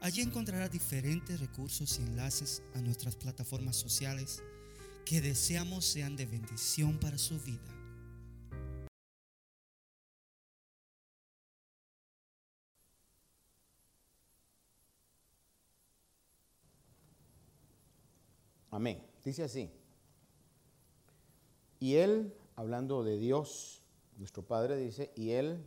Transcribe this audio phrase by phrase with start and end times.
[0.00, 4.42] Allí encontrará diferentes recursos y enlaces a nuestras plataformas sociales
[5.04, 7.76] que deseamos sean de bendición para su vida.
[18.70, 19.02] Amén.
[19.24, 19.70] Dice así.
[21.80, 23.82] Y Él, hablando de Dios,
[24.18, 25.64] nuestro Padre, dice, y Él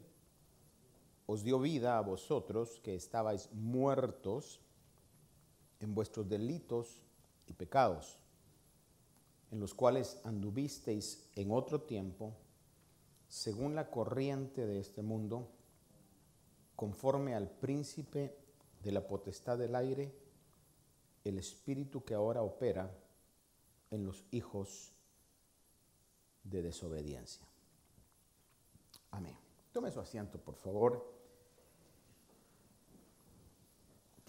[1.32, 4.60] os dio vida a vosotros que estabais muertos
[5.80, 7.04] en vuestros delitos
[7.46, 8.18] y pecados,
[9.52, 12.34] en los cuales anduvisteis en otro tiempo,
[13.28, 15.48] según la corriente de este mundo,
[16.76, 18.36] conforme al príncipe
[18.82, 20.12] de la potestad del aire,
[21.24, 22.90] el espíritu que ahora opera
[23.92, 24.94] en los hijos
[26.44, 27.46] de desobediencia.
[29.12, 29.38] Amén.
[29.72, 31.19] Tome su asiento, por favor.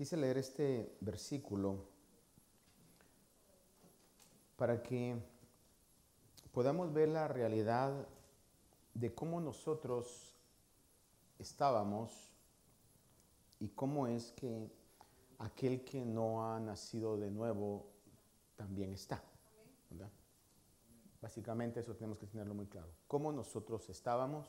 [0.01, 1.85] Quise leer este versículo
[4.57, 5.15] para que
[6.53, 8.09] podamos ver la realidad
[8.95, 10.35] de cómo nosotros
[11.39, 12.33] estábamos
[13.59, 14.71] y cómo es que
[15.39, 17.85] aquel que no ha nacido de nuevo
[18.57, 19.23] también está.
[21.21, 22.89] Básicamente eso tenemos que tenerlo muy claro.
[23.07, 24.49] Cómo nosotros estábamos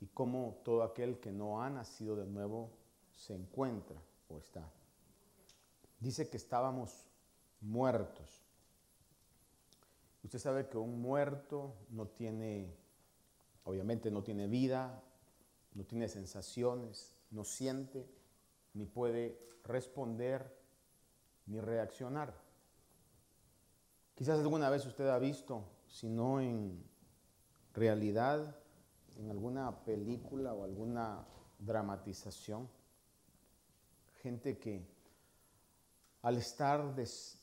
[0.00, 2.70] y cómo todo aquel que no ha nacido de nuevo
[3.12, 4.70] se encuentra o está.
[6.00, 7.06] Dice que estábamos
[7.60, 8.44] muertos.
[10.22, 12.76] Usted sabe que un muerto no tiene,
[13.64, 15.02] obviamente no tiene vida,
[15.74, 18.06] no tiene sensaciones, no siente,
[18.74, 20.56] ni puede responder,
[21.46, 22.34] ni reaccionar.
[24.14, 26.82] Quizás alguna vez usted ha visto, si no en
[27.72, 28.56] realidad,
[29.16, 31.26] en alguna película o alguna
[31.58, 32.68] dramatización,
[34.22, 34.86] gente que
[36.22, 36.94] al estar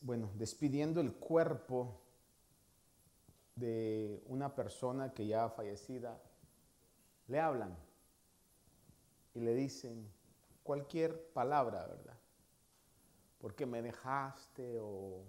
[0.02, 2.02] bueno, despidiendo el cuerpo
[3.56, 6.22] de una persona que ya fallecida,
[7.28, 7.76] le hablan
[9.34, 10.12] y le dicen
[10.64, 12.18] cualquier palabra, ¿verdad?
[13.40, 15.24] Porque me dejaste o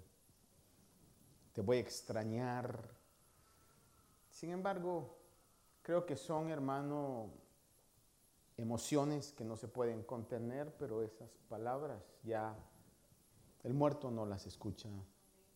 [1.53, 2.91] te voy a extrañar.
[4.31, 5.17] Sin embargo,
[5.83, 7.31] creo que son, hermano,
[8.56, 12.56] emociones que no se pueden contener, pero esas palabras ya
[13.65, 14.89] el muerto no las escucha,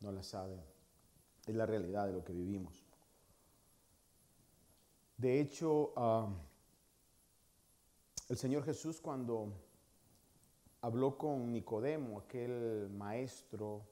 [0.01, 0.61] no las sabe.
[1.47, 2.85] Es la realidad de lo que vivimos.
[5.17, 6.29] De hecho, ah,
[8.29, 9.53] el Señor Jesús cuando
[10.83, 13.87] habló con Nicodemo, aquel maestro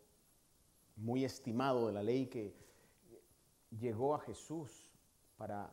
[0.97, 2.55] muy estimado de la ley que
[3.79, 4.91] llegó a Jesús
[5.37, 5.71] para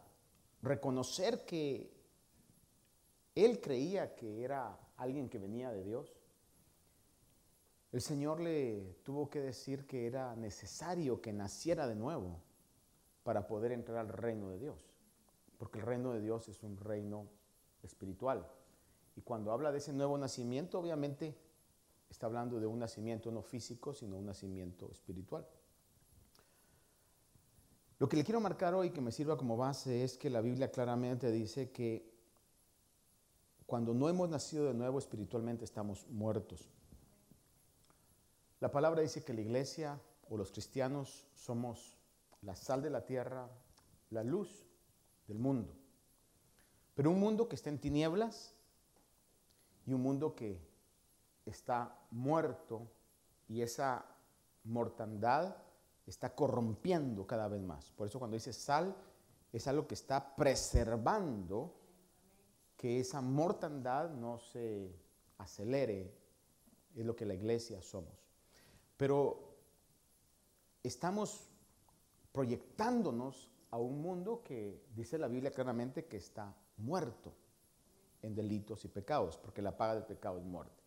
[0.61, 1.95] reconocer que
[3.35, 6.15] él creía que era alguien que venía de Dios.
[7.91, 12.41] El Señor le tuvo que decir que era necesario que naciera de nuevo
[13.23, 14.89] para poder entrar al reino de Dios,
[15.57, 17.27] porque el reino de Dios es un reino
[17.83, 18.47] espiritual.
[19.15, 21.37] Y cuando habla de ese nuevo nacimiento, obviamente
[22.09, 25.47] está hablando de un nacimiento no físico, sino un nacimiento espiritual.
[27.97, 30.69] Lo que le quiero marcar hoy, que me sirva como base, es que la Biblia
[30.69, 32.14] claramente dice que
[33.65, 36.69] cuando no hemos nacido de nuevo espiritualmente estamos muertos.
[38.59, 39.99] La palabra dice que la iglesia
[40.29, 41.97] o los cristianos somos
[42.41, 43.49] la sal de la tierra,
[44.11, 44.65] la luz
[45.27, 45.73] del mundo.
[46.93, 48.53] Pero un mundo que está en tinieblas
[49.85, 50.59] y un mundo que
[51.45, 52.87] está muerto
[53.47, 54.05] y esa
[54.63, 55.57] mortandad
[56.05, 57.91] está corrompiendo cada vez más.
[57.91, 58.95] Por eso cuando dice sal
[59.51, 61.73] es algo que está preservando
[62.85, 64.95] que esa mortandad no se
[65.39, 66.13] acelere,
[66.95, 68.13] es lo que la iglesia somos.
[68.95, 69.55] Pero
[70.83, 71.49] estamos
[72.31, 77.33] proyectándonos a un mundo que dice la Biblia claramente que está muerto
[78.21, 80.83] en delitos y pecados, porque la paga del pecado es muerte.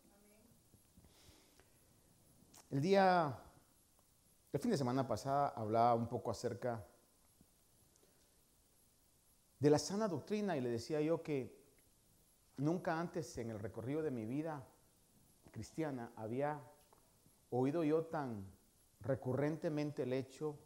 [2.69, 3.37] El día,
[4.53, 6.81] el fin de semana pasada hablaba un poco acerca
[9.59, 11.58] de la sana doctrina y le decía yo que
[12.59, 14.67] Nunca antes en el recorrido de mi vida
[15.49, 16.61] cristiana había
[17.51, 18.45] oído yo tan
[18.99, 20.59] recurrentemente el hecho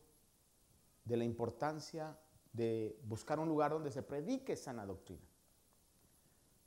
[1.06, 2.18] de la importancia
[2.52, 5.22] de buscar un lugar donde se predique sana doctrina.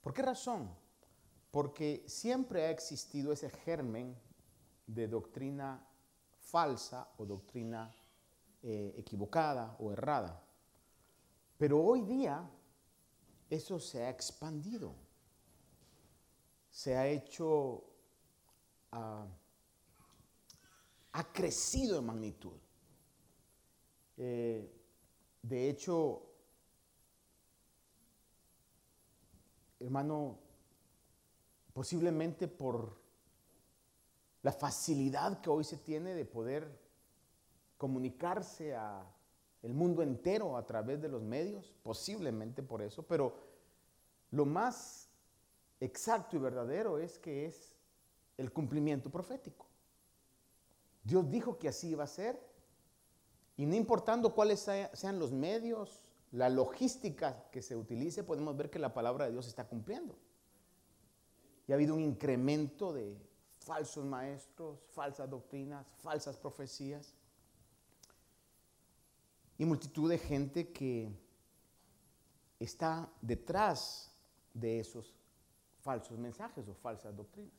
[0.00, 0.70] ¿Por qué razón?
[1.50, 4.16] Porque siempre ha existido ese germen
[4.86, 5.84] de doctrina
[6.38, 7.92] falsa o doctrina
[8.62, 10.40] eh, equivocada o errada.
[11.58, 12.48] Pero hoy día
[13.50, 14.94] eso se ha expandido,
[16.76, 17.82] se ha hecho,
[18.92, 19.26] ah,
[21.12, 22.52] ha crecido en magnitud.
[24.18, 24.70] Eh,
[25.40, 26.22] de hecho,
[29.80, 30.38] hermano,
[31.72, 33.00] posiblemente por
[34.42, 36.78] la facilidad que hoy se tiene de poder
[37.78, 39.02] comunicarse a
[39.62, 43.34] el mundo entero a través de los medios, posiblemente por eso, pero
[44.30, 45.05] lo más
[45.80, 47.74] exacto y verdadero es que es
[48.36, 49.66] el cumplimiento profético.
[51.02, 52.40] Dios dijo que así iba a ser
[53.56, 56.02] y no importando cuáles sean los medios,
[56.32, 60.14] la logística que se utilice, podemos ver que la palabra de Dios está cumpliendo.
[61.66, 63.16] Y ha habido un incremento de
[63.60, 67.14] falsos maestros, falsas doctrinas, falsas profecías
[69.58, 71.10] y multitud de gente que
[72.60, 74.12] está detrás
[74.52, 75.15] de esos
[75.86, 77.54] falsos mensajes o falsas doctrinas.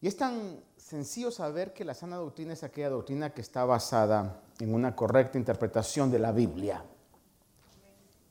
[0.00, 4.42] Y es tan sencillo saber que la sana doctrina es aquella doctrina que está basada
[4.58, 6.82] en una correcta interpretación de la Biblia.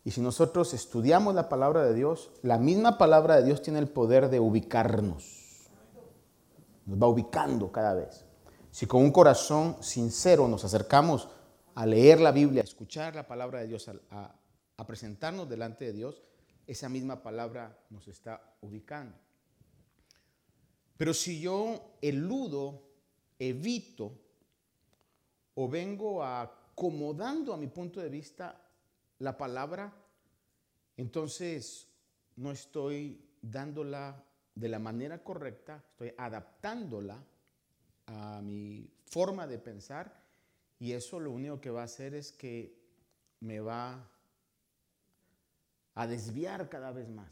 [0.04, 3.88] Y si nosotros estudiamos la palabra de Dios, la misma palabra de Dios tiene el
[3.88, 5.70] poder de ubicarnos.
[6.88, 8.26] Nos va ubicando cada vez.
[8.72, 11.30] Si con un corazón sincero nos acercamos
[11.76, 14.36] a leer la Biblia, a escuchar la palabra de Dios, a,
[14.88, 16.24] presentarnos delante de Dios,
[16.72, 19.14] esa misma palabra nos está ubicando.
[20.96, 22.82] Pero si yo eludo,
[23.38, 24.18] evito
[25.56, 28.70] o vengo acomodando a mi punto de vista
[29.20, 29.94] la palabra,
[30.96, 31.90] entonces
[32.38, 34.24] no estoy dándola
[34.56, 37.22] de la manera correcta, estoy adaptándola
[38.06, 40.24] a mi forma de pensar
[40.80, 42.80] y eso lo único que va a hacer es que
[43.42, 44.10] me va
[45.96, 47.32] a desviar cada vez más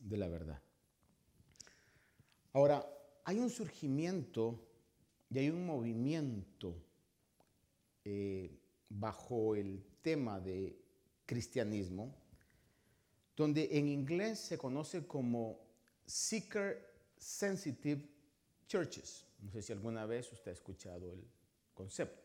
[0.00, 0.60] de la verdad.
[2.52, 2.86] Ahora,
[3.24, 4.66] hay un surgimiento
[5.30, 6.74] y hay un movimiento
[8.04, 8.58] eh,
[8.88, 10.76] bajo el tema de
[11.26, 12.14] cristianismo,
[13.36, 15.60] donde en inglés se conoce como
[16.04, 18.08] Seeker Sensitive
[18.66, 19.26] Churches.
[19.40, 21.24] No sé si alguna vez usted ha escuchado el
[21.72, 22.20] concepto.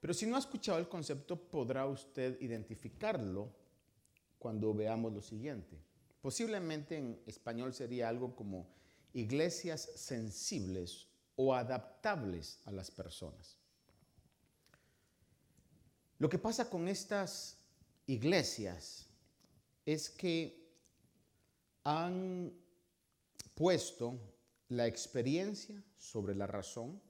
[0.00, 3.63] Pero si no ha escuchado el concepto, podrá usted identificarlo
[4.44, 5.74] cuando veamos lo siguiente.
[6.20, 8.68] Posiblemente en español sería algo como
[9.14, 13.56] iglesias sensibles o adaptables a las personas.
[16.18, 17.56] Lo que pasa con estas
[18.06, 19.06] iglesias
[19.86, 20.68] es que
[21.82, 22.52] han
[23.54, 24.20] puesto
[24.68, 27.00] la experiencia sobre la razón,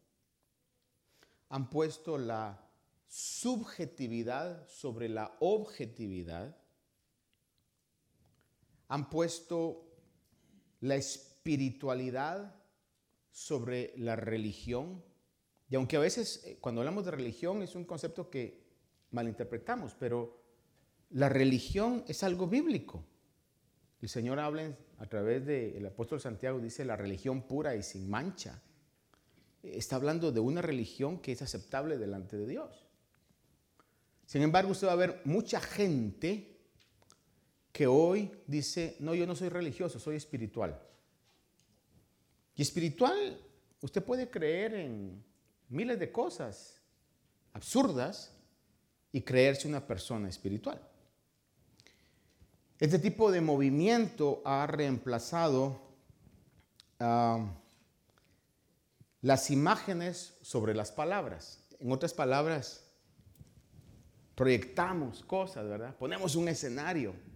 [1.48, 2.64] han puesto la
[3.08, 6.56] subjetividad sobre la objetividad,
[8.94, 9.90] han puesto
[10.80, 12.54] la espiritualidad
[13.28, 15.02] sobre la religión.
[15.68, 18.62] Y aunque a veces eh, cuando hablamos de religión es un concepto que
[19.10, 20.40] malinterpretamos, pero
[21.10, 23.04] la religión es algo bíblico.
[24.00, 28.62] El Señor habla a través del apóstol Santiago, dice la religión pura y sin mancha
[29.64, 32.86] está hablando de una religión que es aceptable delante de Dios.
[34.24, 36.53] Sin embargo, usted va a ver mucha gente
[37.74, 40.80] que hoy dice, no, yo no soy religioso, soy espiritual.
[42.54, 43.36] Y espiritual,
[43.80, 45.24] usted puede creer en
[45.68, 46.80] miles de cosas
[47.52, 48.32] absurdas
[49.10, 50.80] y creerse una persona espiritual.
[52.78, 55.80] Este tipo de movimiento ha reemplazado
[57.00, 57.44] a
[59.20, 61.66] las imágenes sobre las palabras.
[61.80, 62.88] En otras palabras,
[64.36, 65.96] proyectamos cosas, ¿verdad?
[65.96, 67.33] Ponemos un escenario.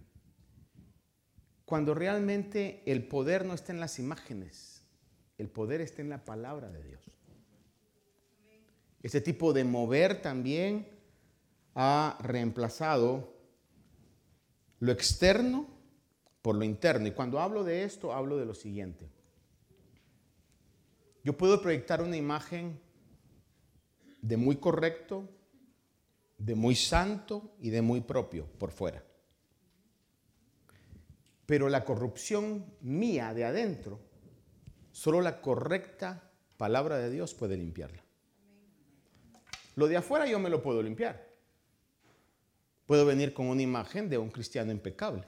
[1.69, 4.81] Cuando realmente el poder no está en las imágenes,
[5.37, 6.99] el poder está en la palabra de Dios.
[9.03, 10.87] Ese tipo de mover también
[11.75, 13.35] ha reemplazado
[14.79, 15.67] lo externo
[16.41, 17.05] por lo interno.
[17.05, 19.07] Y cuando hablo de esto, hablo de lo siguiente.
[21.23, 22.81] Yo puedo proyectar una imagen
[24.23, 25.29] de muy correcto,
[26.39, 29.03] de muy santo y de muy propio por fuera.
[31.49, 33.99] Pero la corrupción mía de adentro,
[34.91, 38.03] solo la correcta palabra de Dios puede limpiarla.
[39.75, 41.27] Lo de afuera yo me lo puedo limpiar.
[42.85, 45.23] Puedo venir con una imagen de un cristiano impecable.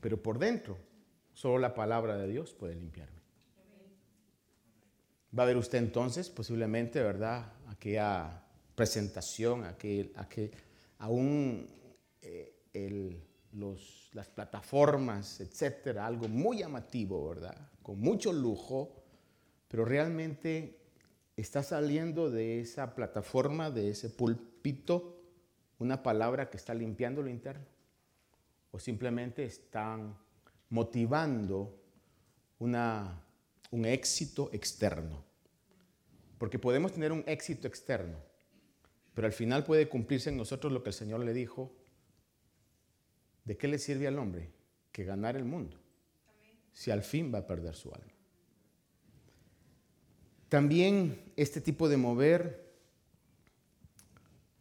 [0.00, 0.76] Pero por dentro,
[1.32, 3.22] solo la palabra de Dios puede limpiarme.
[5.38, 7.52] Va a ver usted entonces posiblemente, ¿verdad?
[7.68, 8.42] Aquella
[8.74, 10.50] presentación, aquel, aquel,
[10.98, 11.70] aún
[12.20, 13.22] eh,
[13.52, 17.56] los, las plataformas, etcétera, algo muy llamativo, ¿verdad?
[17.82, 19.02] Con mucho lujo,
[19.68, 20.78] pero realmente
[21.36, 25.18] está saliendo de esa plataforma, de ese púlpito,
[25.78, 27.64] una palabra que está limpiando lo interno.
[28.70, 30.16] O simplemente están
[30.68, 31.78] motivando
[32.58, 33.22] una,
[33.70, 35.24] un éxito externo.
[36.38, 38.18] Porque podemos tener un éxito externo,
[39.14, 41.72] pero al final puede cumplirse en nosotros lo que el Señor le dijo.
[43.44, 44.50] ¿De qué le sirve al hombre?
[44.92, 45.78] Que ganar el mundo,
[46.72, 48.12] si al fin va a perder su alma.
[50.48, 52.74] También este tipo de mover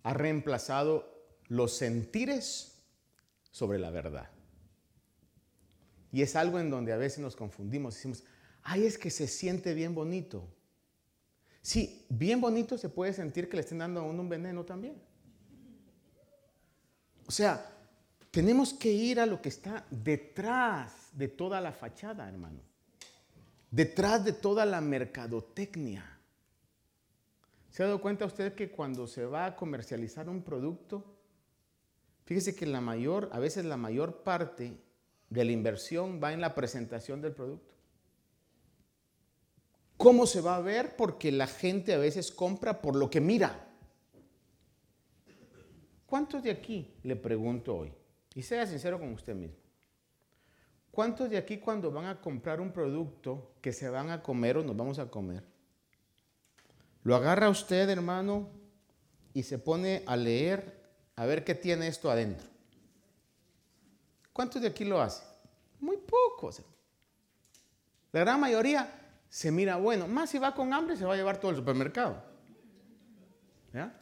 [0.04, 1.12] ha reemplazado
[1.48, 2.82] los sentires
[3.52, 4.30] sobre la verdad.
[6.14, 7.96] Y es algo en donde a veces nos confundimos.
[7.96, 8.24] Decimos,
[8.64, 10.48] ay, es que se siente bien bonito.
[11.62, 14.96] Sí, bien bonito se puede sentir que le estén dando a uno un veneno también.
[17.28, 17.70] O sea,
[18.32, 22.62] tenemos que ir a lo que está detrás de toda la fachada, hermano.
[23.70, 26.18] Detrás de toda la mercadotecnia.
[27.70, 31.06] ¿Se ha dado cuenta usted que cuando se va a comercializar un producto,
[32.26, 34.78] fíjese que la mayor, a veces la mayor parte
[35.30, 37.76] de la inversión va en la presentación del producto?
[39.98, 40.96] ¿Cómo se va a ver?
[40.96, 43.68] Porque la gente a veces compra por lo que mira.
[46.06, 47.94] ¿Cuántos de aquí, le pregunto hoy,
[48.36, 49.58] y sea sincero con usted mismo,
[50.92, 54.64] cuántos de aquí cuando van a comprar un producto que se van a comer o
[54.64, 55.44] nos vamos a comer,
[57.04, 58.50] lo agarra usted, hermano,
[59.34, 60.82] y se pone a leer
[61.16, 62.48] a ver qué tiene esto adentro?
[64.34, 65.28] ¿Cuántos de aquí lo hacen?
[65.80, 66.62] Muy pocos.
[68.12, 68.92] La gran mayoría
[69.30, 70.08] se mira bueno.
[70.08, 72.24] Más si va con hambre, se va a llevar todo el supermercado.
[73.74, 73.98] ¿Ya?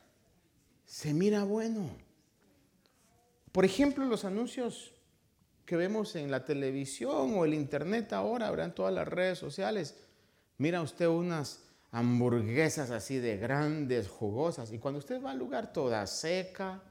[0.86, 1.90] Se mira bueno.
[3.52, 4.94] Por ejemplo, los anuncios
[5.66, 9.98] que vemos en la televisión o el internet ahora, habrá en todas las redes sociales.
[10.58, 14.72] Mira usted unas hamburguesas así de grandes, jugosas.
[14.72, 16.82] Y cuando usted va al lugar toda seca,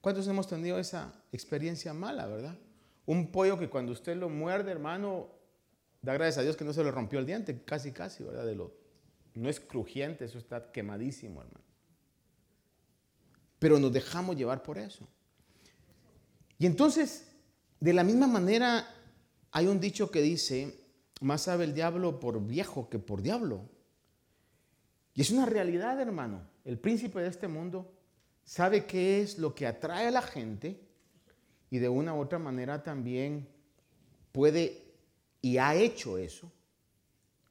[0.00, 2.56] ¿cuántos hemos tenido esa experiencia mala, verdad?
[3.06, 5.28] Un pollo que cuando usted lo muerde, hermano,
[6.04, 8.44] Da gracias a Dios que no se le rompió el diente, casi, casi, ¿verdad?
[8.44, 8.74] De lo,
[9.32, 11.63] no es crujiente, eso está quemadísimo, hermano.
[13.64, 15.08] Pero nos dejamos llevar por eso.
[16.58, 17.28] Y entonces,
[17.80, 18.86] de la misma manera,
[19.52, 20.78] hay un dicho que dice,
[21.22, 23.62] más sabe el diablo por viejo que por diablo.
[25.14, 26.46] Y es una realidad, hermano.
[26.66, 27.90] El príncipe de este mundo
[28.44, 30.86] sabe qué es lo que atrae a la gente
[31.70, 33.48] y de una u otra manera también
[34.30, 34.92] puede
[35.40, 36.52] y ha hecho eso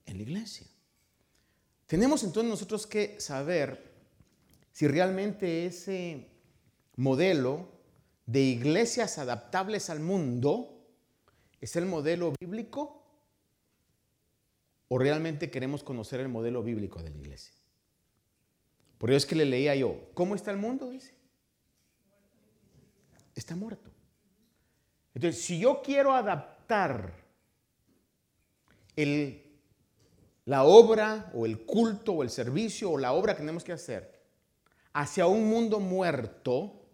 [0.06, 0.68] en la iglesia.
[1.88, 3.93] Tenemos entonces nosotros que saber
[4.74, 6.28] si realmente ese
[6.96, 7.70] modelo
[8.26, 10.84] de iglesias adaptables al mundo
[11.62, 13.02] es el modelo bíblico
[14.88, 17.54] o realmente queremos conocer el modelo bíblico de la iglesia.
[18.98, 20.90] Por eso es que le leía yo, ¿cómo está el mundo?
[20.90, 21.14] Dice.
[23.36, 23.92] Está muerto.
[25.14, 27.14] Entonces, si yo quiero adaptar
[28.96, 29.60] el,
[30.46, 34.13] la obra o el culto o el servicio o la obra que tenemos que hacer
[34.94, 36.86] hacia un mundo muerto,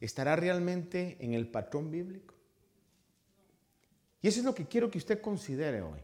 [0.00, 2.34] ¿estará realmente en el patrón bíblico?
[4.22, 6.00] Y eso es lo que quiero que usted considere hoy.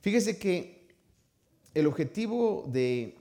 [0.00, 0.88] Fíjese que
[1.74, 3.16] el objetivo de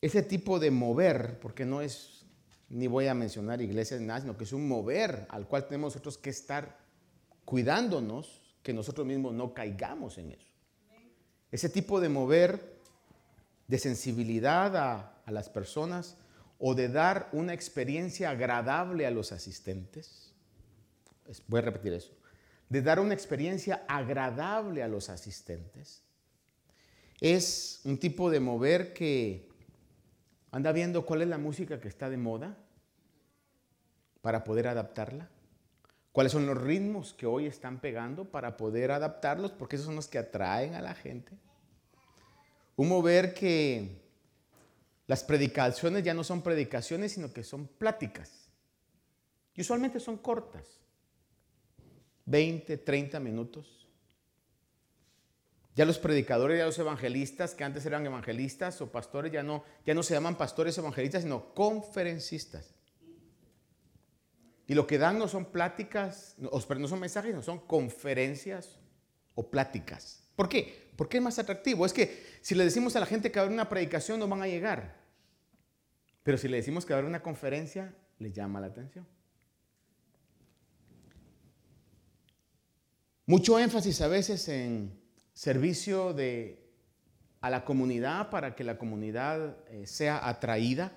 [0.00, 2.24] ese tipo de mover, porque no es,
[2.68, 5.94] ni voy a mencionar iglesias ni nada, sino que es un mover al cual tenemos
[5.94, 6.78] nosotros que estar
[7.44, 10.46] cuidándonos, que nosotros mismos no caigamos en eso.
[11.50, 12.78] Ese tipo de mover
[13.66, 16.16] de sensibilidad a, las personas
[16.58, 20.32] o de dar una experiencia agradable a los asistentes.
[21.46, 22.12] Voy a repetir eso.
[22.68, 26.02] De dar una experiencia agradable a los asistentes.
[27.20, 29.48] Es un tipo de mover que
[30.50, 32.56] anda viendo cuál es la música que está de moda
[34.20, 35.30] para poder adaptarla
[36.12, 40.08] cuáles son los ritmos que hoy están pegando para poder adaptarlos, porque esos son los
[40.08, 41.32] que atraen a la gente.
[42.76, 44.02] Un mover que
[45.10, 48.48] las predicaciones ya no son predicaciones, sino que son pláticas.
[49.56, 50.64] Y usualmente son cortas.
[52.26, 53.88] 20, 30 minutos.
[55.74, 59.94] Ya los predicadores, ya los evangelistas, que antes eran evangelistas o pastores, ya no, ya
[59.94, 62.72] no se llaman pastores evangelistas, sino conferencistas.
[64.68, 68.78] Y lo que dan no son pláticas, no, son mensajes, no son conferencias
[69.34, 70.22] o pláticas.
[70.36, 70.92] ¿Por qué?
[70.94, 71.84] Porque es más atractivo.
[71.84, 74.28] Es que si le decimos a la gente que va a haber una predicación, no
[74.28, 74.99] van a llegar.
[76.22, 79.06] Pero si le decimos que va a haber una conferencia, les llama la atención.
[83.26, 85.00] Mucho énfasis a veces en
[85.32, 86.68] servicio de,
[87.40, 90.92] a la comunidad para que la comunidad eh, sea atraída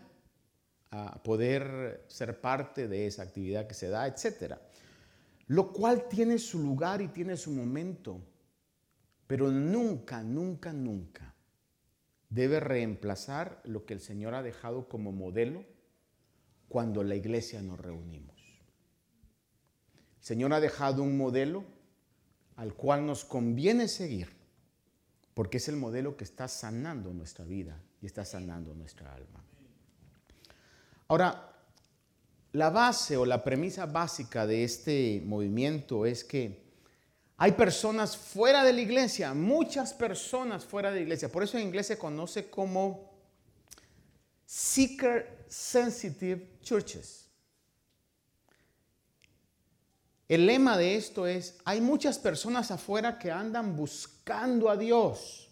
[0.89, 4.55] a poder ser parte de esa actividad que se da, etc.
[5.47, 8.21] Lo cual tiene su lugar y tiene su momento,
[9.25, 11.32] pero nunca, nunca, nunca
[12.33, 15.63] debe reemplazar lo que el Señor ha dejado como modelo
[16.67, 18.35] cuando la iglesia nos reunimos.
[20.19, 21.63] El Señor ha dejado un modelo
[22.55, 24.29] al cual nos conviene seguir,
[25.33, 29.43] porque es el modelo que está sanando nuestra vida y está sanando nuestra alma.
[31.07, 31.53] Ahora,
[32.53, 36.62] la base o la premisa básica de este movimiento es que
[37.43, 41.29] hay personas fuera de la iglesia, muchas personas fuera de la iglesia.
[41.29, 43.11] Por eso en inglés se conoce como
[44.45, 47.29] seeker sensitive churches.
[50.29, 55.49] El lema de esto es, hay muchas personas afuera que andan buscando a Dios,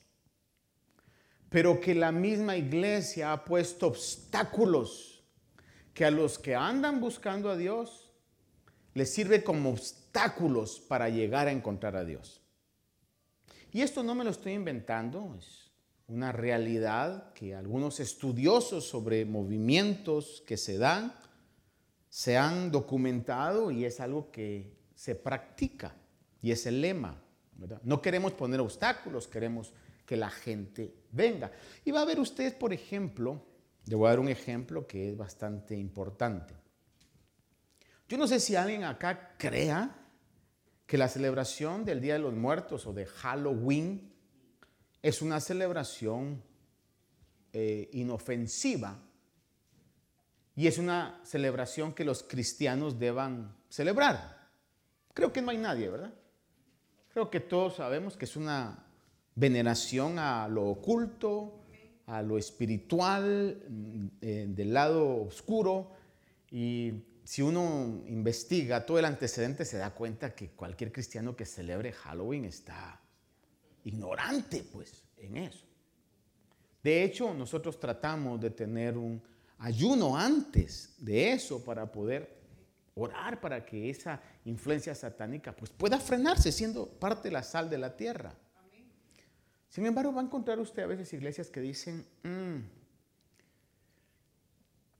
[1.49, 5.25] pero que la misma iglesia ha puesto obstáculos
[5.93, 8.00] que a los que andan buscando a Dios
[8.93, 12.41] les sirve como obstáculos para llegar a encontrar a Dios.
[13.71, 15.71] Y esto no me lo estoy inventando, es
[16.07, 21.15] una realidad que algunos estudiosos sobre movimientos que se dan
[22.09, 25.95] se han documentado y es algo que se practica
[26.41, 27.23] y es el lema.
[27.83, 29.71] No queremos poner obstáculos, queremos
[30.05, 31.51] que la gente venga.
[31.85, 33.41] Y va a ver usted, por ejemplo,
[33.85, 36.53] le voy a dar un ejemplo que es bastante importante.
[38.11, 39.89] Yo no sé si alguien acá crea
[40.85, 44.11] que la celebración del Día de los Muertos o de Halloween
[45.01, 46.43] es una celebración
[47.53, 48.99] eh, inofensiva
[50.57, 54.49] y es una celebración que los cristianos deban celebrar.
[55.13, 56.13] Creo que no hay nadie, ¿verdad?
[57.13, 58.87] Creo que todos sabemos que es una
[59.35, 61.61] veneración a lo oculto,
[62.07, 63.63] a lo espiritual,
[64.19, 65.93] eh, del lado oscuro.
[66.51, 71.91] Y si uno investiga todo el antecedente, se da cuenta que cualquier cristiano que celebre
[71.91, 72.99] Halloween está
[73.83, 75.65] ignorante, pues, en eso.
[76.83, 79.21] De hecho, nosotros tratamos de tener un
[79.59, 82.41] ayuno antes de eso para poder
[82.95, 87.77] orar para que esa influencia satánica pues pueda frenarse siendo parte de la sal de
[87.77, 88.33] la tierra.
[89.69, 92.80] Sin embargo, va a encontrar usted a veces iglesias que dicen, mm,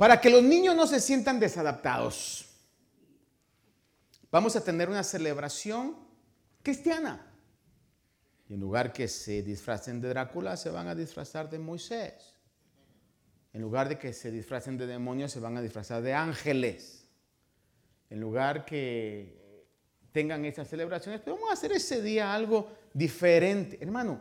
[0.02, 2.50] para que los niños no se sientan desadaptados,
[4.32, 5.96] vamos a tener una celebración
[6.64, 7.32] cristiana.
[8.50, 12.34] Y en lugar que se disfracen de Drácula, se van a disfrazar de Moisés.
[13.54, 17.08] En lugar de que se disfracen de demonios, se van a disfrazar de ángeles.
[18.10, 19.68] En lugar que
[20.12, 23.78] tengan esas celebraciones, pero vamos a hacer ese día algo diferente.
[23.80, 24.20] Hermano,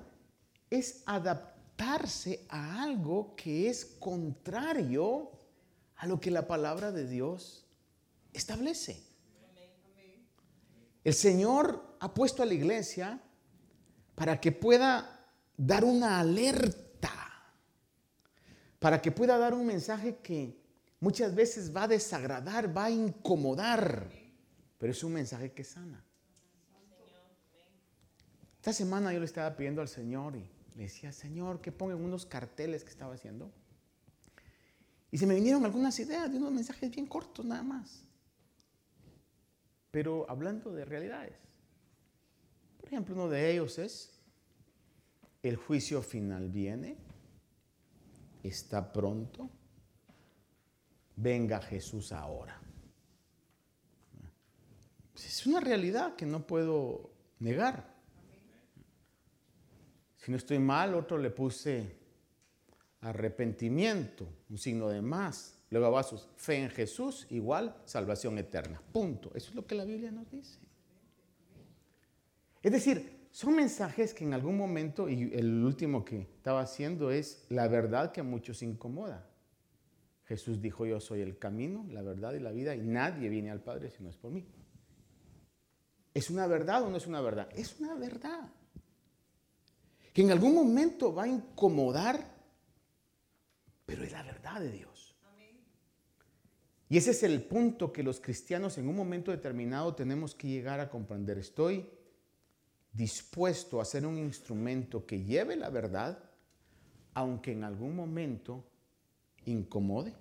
[0.69, 5.40] es adaptarse a algo que es contrario
[6.01, 7.65] a lo que la palabra de Dios
[8.33, 9.03] establece.
[11.03, 13.23] El Señor ha puesto a la iglesia
[14.15, 16.81] para que pueda dar una alerta
[18.81, 20.59] para que pueda dar un mensaje que
[20.99, 24.11] muchas veces va a desagradar, va a incomodar,
[24.79, 26.03] pero es un mensaje que sana.
[28.57, 32.25] Esta semana yo le estaba pidiendo al Señor y le decía, Señor, que pongan unos
[32.27, 33.53] carteles que estaba haciendo.
[35.11, 38.05] Y se me vinieron algunas ideas de unos mensajes bien cortos nada más.
[39.91, 41.35] Pero hablando de realidades.
[42.79, 44.21] Por ejemplo, uno de ellos es,
[45.43, 46.97] el juicio final viene
[48.43, 49.51] está pronto.
[51.17, 52.61] Venga Jesús ahora.
[55.15, 57.95] Es una realidad que no puedo negar.
[60.17, 62.00] Si no estoy mal, otro le puse
[63.01, 65.59] arrepentimiento, un signo de más.
[65.71, 68.83] Luego abajo, fe en Jesús igual salvación eterna.
[68.93, 69.31] Punto.
[69.35, 70.59] Eso es lo que la Biblia nos dice.
[72.63, 77.47] Es decir, son mensajes que en algún momento, y el último que estaba haciendo es
[77.49, 79.27] la verdad que a muchos incomoda.
[80.27, 83.63] Jesús dijo, yo soy el camino, la verdad y la vida, y nadie viene al
[83.63, 84.47] Padre si no es por mí.
[86.13, 87.49] ¿Es una verdad o no es una verdad?
[87.55, 88.49] Es una verdad.
[90.13, 92.40] Que en algún momento va a incomodar,
[93.91, 95.17] pero es la verdad de Dios.
[96.89, 100.79] Y ese es el punto que los cristianos en un momento determinado tenemos que llegar
[100.79, 101.39] a comprender.
[101.39, 101.89] Estoy
[102.93, 106.23] dispuesto a ser un instrumento que lleve la verdad,
[107.15, 108.65] aunque en algún momento
[109.45, 110.15] incomode?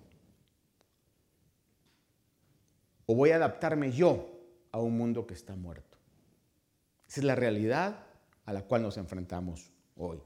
[3.06, 4.28] ¿O voy a adaptarme yo
[4.72, 5.96] a un mundo que está muerto?
[7.08, 8.04] Esa es la realidad
[8.46, 10.20] a la cual nos enfrentamos hoy.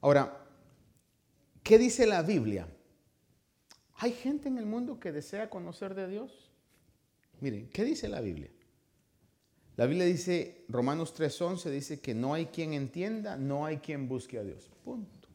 [0.00, 0.43] Ahora,
[1.64, 2.68] ¿qué dice la Biblia?
[3.96, 6.50] ¿Hay gente en el mundo que desea conocer de Dios?
[7.40, 8.50] Miren, ¿qué dice la Biblia?
[9.76, 14.38] La Biblia dice, Romanos 3:11 dice que no hay quien entienda, no hay quien busque
[14.38, 14.70] a Dios.
[14.84, 15.28] Punto.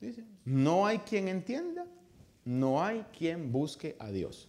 [0.00, 1.86] Dice, no hay quien entienda,
[2.44, 4.48] no hay quien busque a Dios.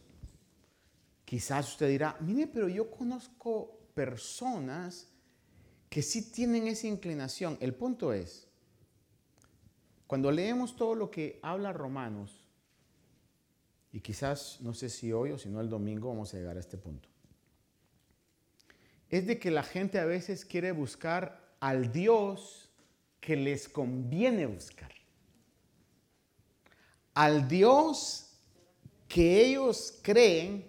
[1.26, 5.08] Quizás usted dirá, mire, pero yo conozco personas
[5.90, 7.58] que sí tienen esa inclinación.
[7.62, 8.49] El punto es,
[10.10, 12.44] cuando leemos todo lo que habla Romanos,
[13.94, 16.60] y quizás, no sé si hoy o si no el domingo vamos a llegar a
[16.60, 17.08] este punto,
[19.10, 22.70] es de que la gente a veces quiere buscar al Dios
[23.22, 24.90] que les conviene buscar
[27.20, 28.30] al Dios
[29.10, 30.66] que ellos creen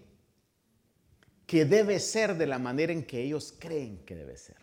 [1.46, 4.57] que debe ser de la manera en que ellos creen que debe ser.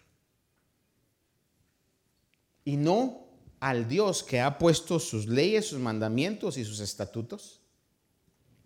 [2.65, 3.26] Y no
[3.59, 7.61] al Dios que ha puesto sus leyes, sus mandamientos y sus estatutos,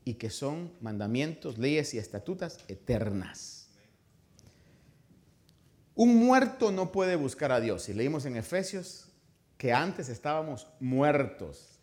[0.03, 3.69] y que son mandamientos, leyes y estatutas eternas.
[5.95, 7.87] Un muerto no puede buscar a Dios.
[7.89, 9.07] Y leímos en Efesios
[9.57, 11.79] que antes estábamos muertos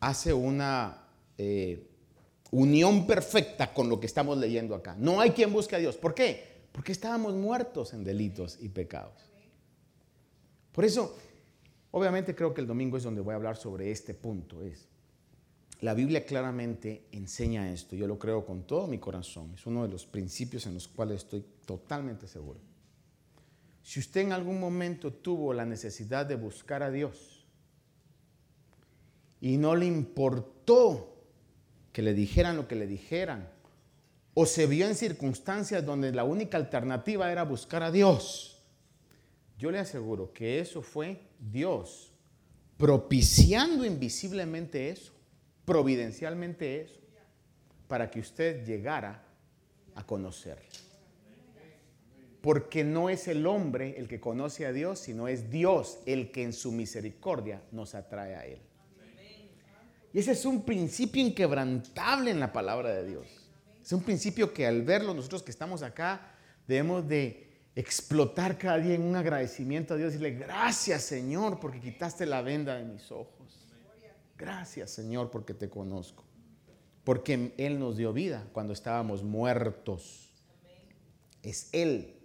[0.00, 1.90] hace una eh,
[2.52, 4.94] unión perfecta con lo que estamos leyendo acá.
[4.96, 5.96] No hay quien busque a Dios.
[5.96, 6.68] ¿Por qué?
[6.72, 9.28] Porque estábamos muertos en delitos y pecados.
[10.70, 11.16] Por eso,
[11.98, 14.62] obviamente creo que el domingo es donde voy a hablar sobre este punto.
[14.62, 14.88] Es,
[15.80, 19.88] la Biblia claramente enseña esto, yo lo creo con todo mi corazón, es uno de
[19.88, 22.60] los principios en los cuales estoy totalmente seguro.
[23.82, 27.38] Si usted en algún momento tuvo la necesidad de buscar a Dios,
[29.40, 31.14] y no le importó
[31.92, 33.48] que le dijeran lo que le dijeran.
[34.34, 38.57] O se vio en circunstancias donde la única alternativa era buscar a Dios.
[39.58, 42.12] Yo le aseguro que eso fue Dios
[42.76, 45.12] propiciando invisiblemente eso,
[45.64, 47.00] providencialmente eso,
[47.88, 49.24] para que usted llegara
[49.96, 50.58] a conocer.
[52.40, 56.44] Porque no es el hombre el que conoce a Dios, sino es Dios el que
[56.44, 58.60] en su misericordia nos atrae a Él.
[60.12, 63.26] Y ese es un principio inquebrantable en la palabra de Dios.
[63.82, 66.34] Es un principio que al verlo nosotros que estamos acá
[66.66, 67.47] debemos de
[67.78, 72.42] explotar cada día en un agradecimiento a Dios y decirle, gracias Señor porque quitaste la
[72.42, 73.68] venda de mis ojos.
[74.36, 76.24] Gracias Señor porque te conozco.
[77.04, 80.28] Porque Él nos dio vida cuando estábamos muertos.
[81.44, 82.16] Es Él.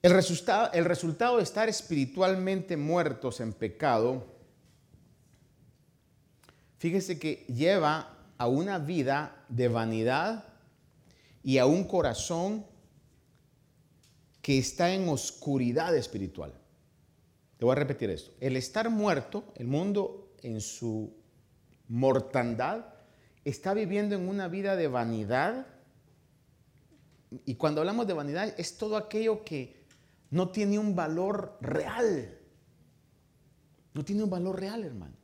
[0.00, 4.24] El el resultado de estar espiritualmente muertos en pecado
[6.78, 10.44] fíjese que lleva a una vida de vanidad
[11.42, 12.70] y a un corazón
[14.42, 16.52] que está en oscuridad espiritual.
[17.56, 18.32] Te voy a repetir esto.
[18.40, 21.14] El estar muerto, el mundo en su
[21.88, 22.84] mortandad,
[23.44, 25.66] está viviendo en una vida de vanidad.
[27.46, 29.86] Y cuando hablamos de vanidad es todo aquello que
[30.30, 32.36] no tiene un valor real.
[33.94, 35.22] No tiene un valor real, hermano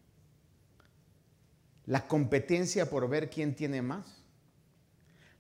[1.89, 4.23] la competencia por ver quién tiene más,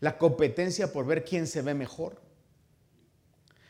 [0.01, 2.23] la competencia por ver quién se ve mejor,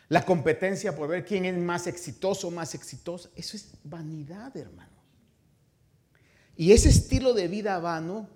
[0.08, 3.28] la competencia por ver quién es más exitoso, más exitosa.
[3.36, 4.92] Eso es vanidad, hermanos.
[6.56, 8.28] Y ese estilo de vida vano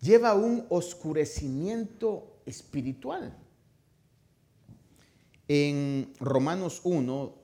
[0.00, 3.36] lleva a un oscurecimiento espiritual.
[5.46, 7.34] En Romanos 1,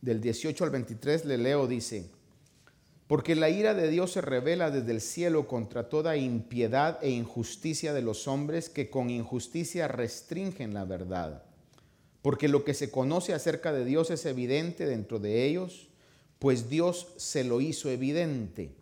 [0.00, 2.10] del 18 al 23, le leo, dice,
[3.06, 7.92] porque la ira de Dios se revela desde el cielo contra toda impiedad e injusticia
[7.92, 11.42] de los hombres que con injusticia restringen la verdad.
[12.22, 15.88] Porque lo que se conoce acerca de Dios es evidente dentro de ellos,
[16.38, 18.74] pues Dios se lo hizo evidente.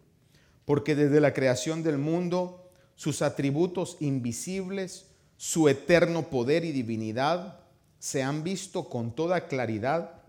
[0.66, 5.06] Porque desde la creación del mundo, sus atributos invisibles,
[5.38, 7.60] su eterno poder y divinidad,
[7.98, 10.22] se han visto con toda claridad,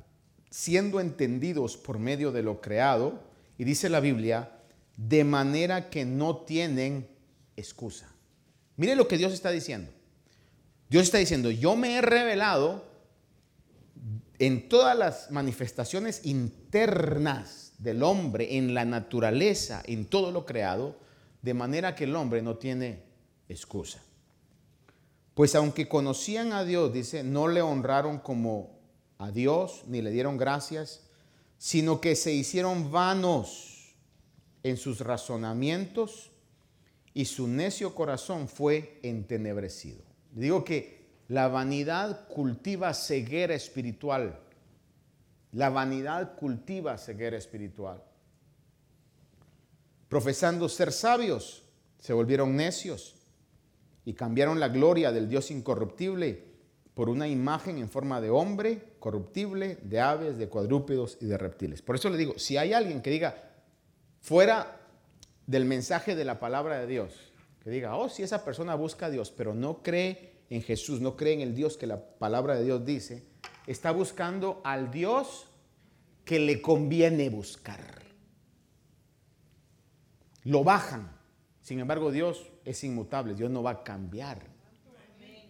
[0.50, 3.22] siendo entendidos por medio de lo creado
[3.58, 4.52] y dice la Biblia,
[4.98, 7.08] de manera que no tienen
[7.56, 8.14] excusa.
[8.78, 9.92] Mire lo que Dios está diciendo.
[10.90, 12.91] Dios está diciendo, yo me he revelado
[14.42, 20.98] en todas las manifestaciones internas del hombre, en la naturaleza, en todo lo creado,
[21.44, 23.04] de manera que el hombre no tiene
[23.50, 24.02] excusa.
[25.36, 28.80] Pues aunque conocían a Dios, dice, no le honraron como
[29.20, 31.02] a Dios, ni le dieron gracias,
[31.60, 33.94] sino que se hicieron vanos
[34.64, 36.32] en sus razonamientos
[37.14, 40.02] y su necio corazón fue entenebrecido.
[40.32, 41.01] Digo que
[41.32, 44.38] la vanidad cultiva ceguera espiritual.
[45.54, 48.04] La vanidad cultiva ceguera espiritual.
[50.10, 51.64] Profesando ser sabios,
[52.00, 53.16] se volvieron necios
[54.04, 56.52] y cambiaron la gloria del Dios incorruptible
[56.94, 61.82] por una imagen en forma de hombre corruptible, de aves, de cuadrúpedos y de reptiles.
[61.82, 63.54] Por eso le digo, si hay alguien que diga
[64.20, 64.82] fuera
[65.48, 67.14] del mensaje de la palabra de Dios,
[67.64, 71.16] que diga, oh, si esa persona busca a Dios, pero no cree en Jesús, no
[71.16, 73.24] cree en el Dios que la palabra de Dios dice,
[73.68, 75.48] está buscando al Dios
[76.26, 77.80] que le conviene buscar.
[80.44, 81.10] Lo bajan.
[81.62, 84.42] Sin embargo, Dios es inmutable, Dios no va a cambiar.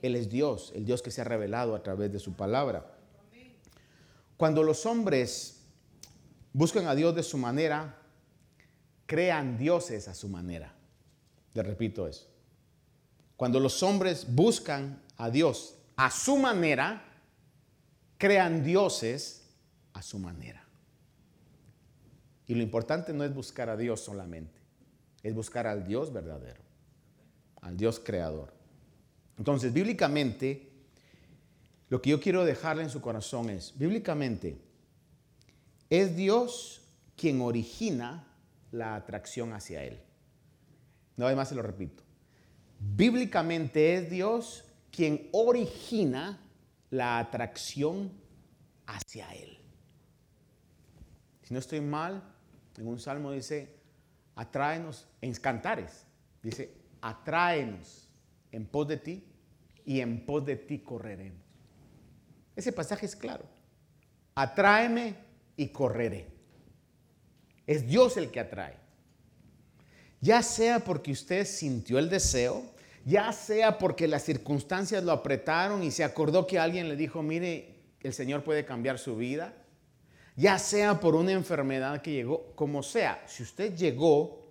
[0.04, 2.96] Él es Dios, el Dios que se ha revelado a través de su palabra.
[4.38, 5.64] Cuando los hombres
[6.54, 7.98] buscan a Dios de su manera,
[9.08, 10.76] crean dioses a su manera.
[11.56, 12.31] Le repito eso.
[13.42, 17.04] Cuando los hombres buscan a Dios a su manera,
[18.20, 19.50] crean dioses
[19.94, 20.64] a su manera.
[22.46, 24.62] Y lo importante no es buscar a Dios solamente,
[25.24, 26.62] es buscar al Dios verdadero,
[27.62, 28.54] al Dios creador.
[29.40, 30.70] Entonces, bíblicamente,
[31.90, 34.62] lo que yo quiero dejarle en su corazón es, bíblicamente,
[35.90, 36.84] es Dios
[37.16, 38.24] quien origina
[38.72, 40.00] la atracción hacia Él.
[41.18, 42.04] No, más se lo repito.
[42.84, 46.40] Bíblicamente es Dios quien origina
[46.90, 48.12] la atracción
[48.88, 49.60] hacia Él.
[51.44, 52.24] Si no estoy mal,
[52.78, 53.76] en un salmo dice,
[54.36, 56.08] atráenos en cantares.
[56.42, 58.10] Dice, atráenos
[58.52, 59.24] en pos de ti
[59.86, 61.42] y en pos de ti correremos.
[62.56, 63.46] Ese pasaje es claro.
[64.34, 65.16] Atráeme
[65.56, 66.28] y correré.
[67.68, 68.81] Es Dios el que atrae.
[70.22, 72.64] Ya sea porque usted sintió el deseo,
[73.06, 77.76] ya sea porque las circunstancias lo apretaron y se acordó que alguien le dijo, mire,
[78.02, 79.54] el Señor puede cambiar su vida,
[80.36, 84.42] ya sea por una enfermedad que llegó, como sea, si usted llegó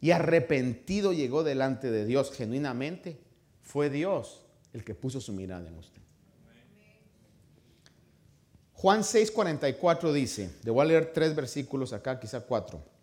[0.00, 3.18] y arrepentido llegó delante de Dios genuinamente,
[3.62, 6.00] fue Dios el que puso su mirada en usted.
[8.74, 12.95] Juan 6:44 dice, a leer tres versículos acá, quizá cuatro.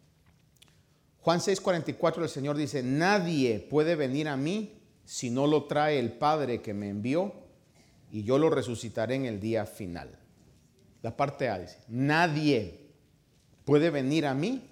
[1.24, 4.74] Juan 6:44 el Señor dice, nadie puede venir a mí
[5.06, 7.34] si no lo trae el Padre que me envió
[8.12, 10.20] y yo lo resucitaré en el día final.
[11.02, 12.90] La parte A dice, nadie
[13.64, 14.70] puede venir a mí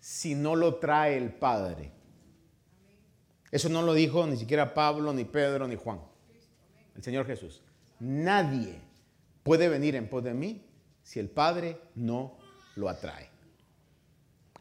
[0.00, 1.92] si no lo trae el Padre.
[3.52, 6.00] Eso no lo dijo ni siquiera Pablo, ni Pedro, ni Juan.
[6.96, 7.62] El Señor Jesús.
[8.00, 8.80] Nadie
[9.44, 10.66] puede venir en pos de mí
[11.04, 12.36] si el Padre no
[12.74, 13.31] lo atrae.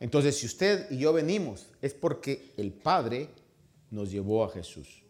[0.02, 3.30] Entonces, si usted y yo venimos, es porque el Padre
[3.92, 5.04] nos llevó a Jesús.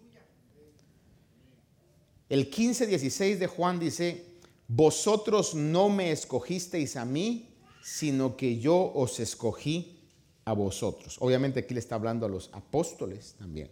[2.28, 4.26] El 15:16 de Juan dice,
[4.68, 9.98] vosotros no me escogisteis a mí, sino que yo os escogí
[10.44, 11.16] a vosotros.
[11.22, 13.72] Obviamente aquí le está hablando a los apóstoles también.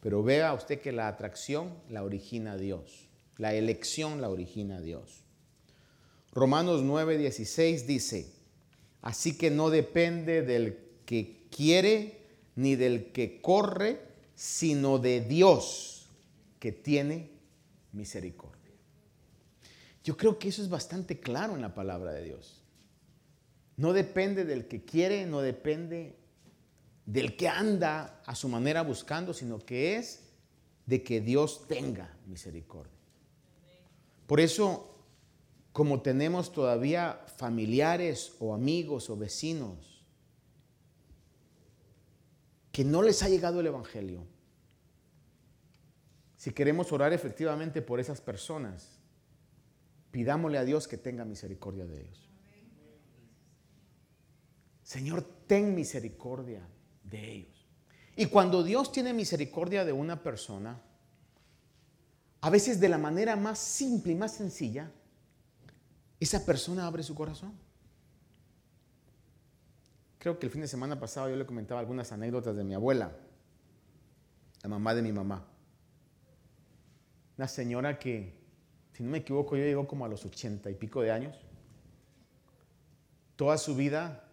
[0.00, 3.08] Pero vea usted que la atracción la origina Dios.
[3.36, 5.24] La elección la origina Dios.
[6.30, 8.35] Romanos 9:16 dice,
[9.02, 12.20] Así que no depende del que quiere
[12.56, 14.00] ni del que corre,
[14.34, 16.08] sino de Dios
[16.58, 17.30] que tiene
[17.92, 18.56] misericordia.
[20.02, 22.62] Yo creo que eso es bastante claro en la palabra de Dios.
[23.76, 26.16] No depende del que quiere, no depende
[27.04, 30.22] del que anda a su manera buscando, sino que es
[30.86, 32.92] de que Dios tenga misericordia.
[34.26, 34.95] Por eso
[35.76, 40.02] como tenemos todavía familiares o amigos o vecinos
[42.72, 44.24] que no les ha llegado el Evangelio,
[46.38, 49.00] si queremos orar efectivamente por esas personas,
[50.12, 52.30] pidámosle a Dios que tenga misericordia de ellos.
[54.82, 56.66] Señor, ten misericordia
[57.04, 57.66] de ellos.
[58.16, 60.80] Y cuando Dios tiene misericordia de una persona,
[62.40, 64.90] a veces de la manera más simple y más sencilla,
[66.20, 67.52] esa persona abre su corazón.
[70.18, 73.12] creo que el fin de semana pasado yo le comentaba algunas anécdotas de mi abuela,
[74.62, 75.46] la mamá de mi mamá.
[77.38, 78.34] Una señora que,
[78.92, 81.36] si no me equivoco, yo llegó como a los ochenta y pico de años.
[83.36, 84.28] Toda su vida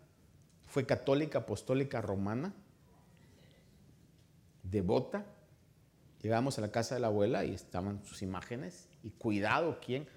[0.65, 2.53] fue católica, apostólica, romana,
[4.63, 5.25] devota.
[6.21, 8.87] Llegamos a la casa de la abuela y estaban sus imágenes.
[9.03, 10.07] Y cuidado, ¿quién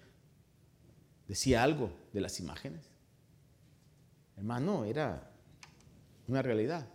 [1.28, 2.90] decía algo de las imágenes?
[4.36, 5.30] Hermano, era
[6.28, 6.86] una realidad.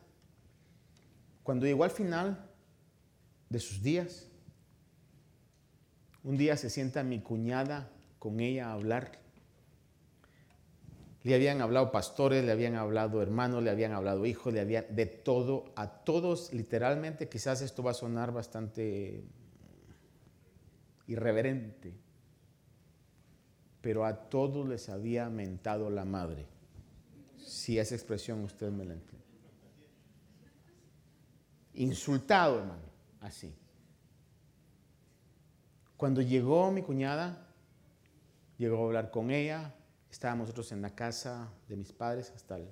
[1.43, 2.49] Cuando llegó al final
[3.49, 4.27] de sus días,
[6.23, 7.89] un día se sienta mi cuñada
[8.19, 9.19] con ella a hablar.
[11.23, 15.05] Le habían hablado pastores, le habían hablado hermanos, le habían hablado hijos, le habían de
[15.05, 19.23] todo, a todos literalmente, quizás esto va a sonar bastante
[21.07, 21.93] irreverente,
[23.81, 26.45] pero a todos les había mentado la madre.
[27.37, 29.25] Si esa expresión usted me la entiende.
[31.73, 32.83] Insultado, hermano,
[33.21, 33.53] así.
[35.97, 37.47] Cuando llegó mi cuñada,
[38.57, 39.73] llegó a hablar con ella,
[40.11, 42.67] estábamos nosotros en la casa de mis padres hasta el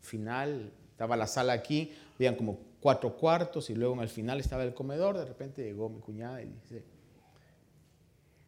[0.00, 4.74] final, estaba la sala aquí, habían como cuatro cuartos y luego al final estaba el
[4.74, 6.84] comedor, de repente llegó mi cuñada y dice,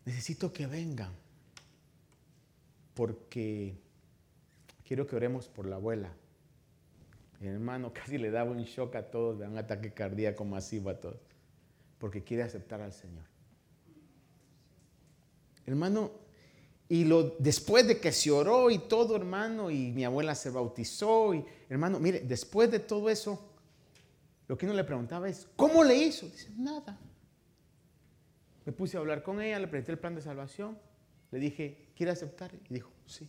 [0.05, 1.13] necesito que vengan
[2.99, 3.79] porque
[4.85, 6.13] quiero que oremos por la abuela.
[7.41, 11.21] Hermano casi le daba un shock a todos, un ataque cardíaco masivo a todos,
[12.01, 13.23] porque quiere aceptar al Señor.
[15.65, 16.11] Hermano,
[16.89, 21.35] y lo, después de que se oró y todo, hermano, y mi abuela se bautizó,
[21.35, 23.49] y hermano, mire, después de todo eso,
[24.49, 26.27] lo que uno le preguntaba es, ¿cómo le hizo?
[26.27, 26.99] Dice, nada.
[28.65, 30.77] Me puse a hablar con ella, le presenté el plan de salvación,
[31.31, 32.53] le dije, ¿quiere aceptar?
[32.71, 33.29] Y dijo, sí.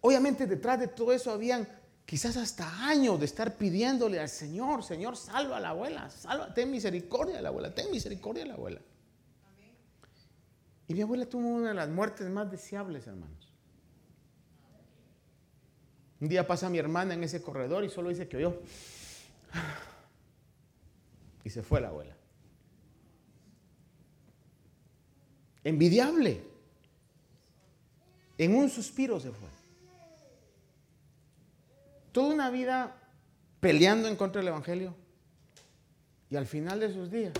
[0.00, 1.68] Obviamente detrás de todo eso habían
[2.04, 6.68] quizás hasta años de estar pidiéndole al Señor, Señor, salva a la abuela, salva, ten
[6.68, 8.80] misericordia a la abuela, ten misericordia a la abuela.
[10.88, 13.52] Y mi abuela tuvo una de las muertes más deseables, hermanos.
[16.20, 18.60] Un día pasa mi hermana en ese corredor y solo dice que oyó.
[21.42, 22.19] Y se fue la abuela.
[25.64, 26.42] Envidiable.
[28.38, 29.48] En un suspiro se fue
[32.12, 32.96] toda una vida
[33.60, 34.94] peleando en contra del Evangelio
[36.28, 37.34] y al final de sus días,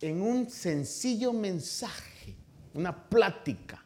[0.00, 2.34] en un sencillo mensaje,
[2.74, 3.82] una plática,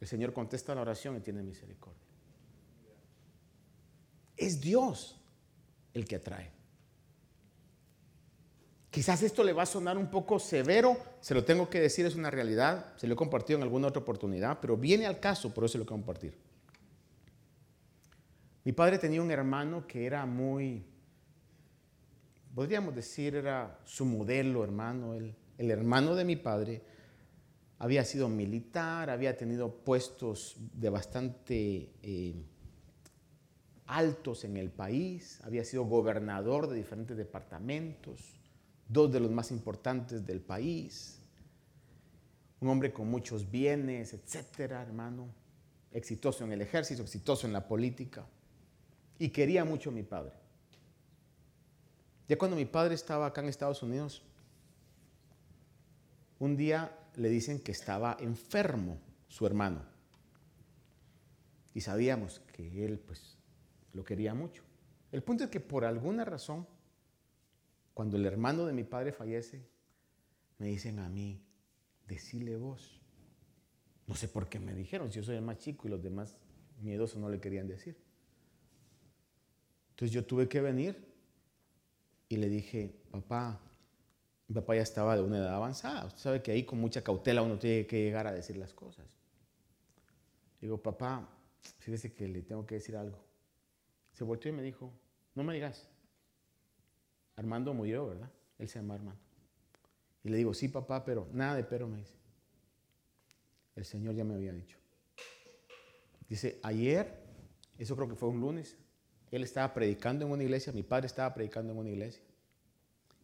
[0.00, 2.02] el Señor contesta la oración y tiene misericordia.
[4.36, 5.20] Es Dios
[5.94, 6.55] el que atrae.
[8.96, 12.14] Quizás esto le va a sonar un poco severo, se lo tengo que decir, es
[12.14, 15.66] una realidad, se lo he compartido en alguna otra oportunidad, pero viene al caso, por
[15.66, 16.34] eso lo quiero compartir.
[18.64, 20.82] Mi padre tenía un hermano que era muy,
[22.54, 25.12] podríamos decir, era su modelo hermano.
[25.12, 26.80] El, el hermano de mi padre
[27.78, 32.34] había sido militar, había tenido puestos de bastante eh,
[33.88, 38.35] altos en el país, había sido gobernador de diferentes departamentos,
[38.88, 41.20] dos de los más importantes del país,
[42.60, 45.28] un hombre con muchos bienes, etcétera, hermano,
[45.92, 48.26] exitoso en el ejército, exitoso en la política.
[49.18, 50.34] Y quería mucho a mi padre.
[52.28, 54.22] Ya cuando mi padre estaba acá en Estados Unidos,
[56.38, 59.82] un día le dicen que estaba enfermo su hermano.
[61.72, 63.36] Y sabíamos que él pues
[63.92, 64.62] lo quería mucho.
[65.12, 66.66] El punto es que por alguna razón,
[67.96, 69.66] cuando el hermano de mi padre fallece,
[70.58, 71.40] me dicen a mí,
[72.06, 73.00] decile vos.
[74.06, 76.36] No sé por qué me dijeron, si yo soy el más chico y los demás
[76.82, 77.96] miedosos no le querían decir.
[79.88, 80.94] Entonces yo tuve que venir
[82.28, 83.58] y le dije, papá,
[84.46, 86.04] mi papá ya estaba de una edad avanzada.
[86.04, 89.06] Usted sabe que ahí con mucha cautela uno tiene que llegar a decir las cosas.
[90.60, 91.26] Digo, papá,
[91.78, 93.24] fíjese que le tengo que decir algo.
[94.12, 94.92] Se volteó y me dijo,
[95.34, 95.88] no me digas.
[97.36, 98.30] Armando murió, ¿verdad?
[98.58, 99.20] Él se llama Armando.
[100.24, 102.14] Y le digo, sí, papá, pero nada de pero, me dice.
[103.76, 104.78] El Señor ya me había dicho.
[106.28, 107.22] Dice, ayer,
[107.78, 108.76] eso creo que fue un lunes,
[109.30, 112.22] él estaba predicando en una iglesia, mi padre estaba predicando en una iglesia.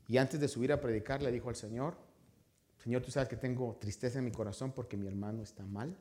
[0.09, 1.97] Y antes de subir a predicar le dijo al Señor,
[2.83, 5.97] Señor, tú sabes que tengo tristeza en mi corazón porque mi hermano está mal.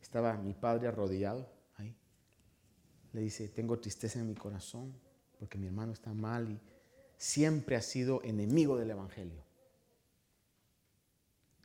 [0.00, 1.96] Estaba mi padre arrodillado ahí.
[3.12, 4.94] Le dice, tengo tristeza en mi corazón
[5.38, 6.60] porque mi hermano está mal y
[7.18, 9.44] siempre ha sido enemigo del Evangelio.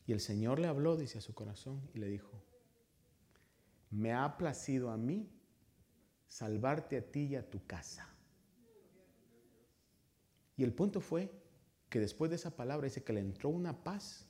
[0.05, 2.43] Y el Señor le habló, dice, a su corazón y le dijo,
[3.89, 5.29] me ha placido a mí
[6.27, 8.09] salvarte a ti y a tu casa.
[10.57, 11.31] Y el punto fue
[11.89, 14.27] que después de esa palabra dice que le entró una paz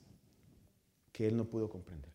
[1.12, 2.12] que él no pudo comprender.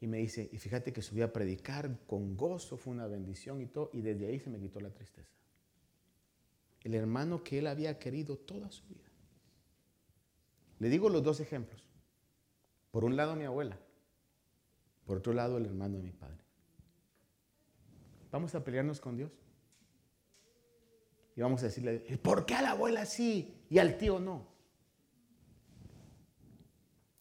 [0.00, 3.66] Y me dice, y fíjate que subí a predicar con gozo, fue una bendición y
[3.66, 5.32] todo, y desde ahí se me quitó la tristeza.
[6.84, 9.10] El hermano que él había querido toda su vida.
[10.78, 11.88] Le digo los dos ejemplos.
[12.92, 13.78] Por un lado mi abuela,
[15.04, 16.44] por otro lado el hermano de mi padre.
[18.30, 19.32] Vamos a pelearnos con Dios.
[21.36, 24.46] Y vamos a decirle, ¿por qué a la abuela sí y al tío no?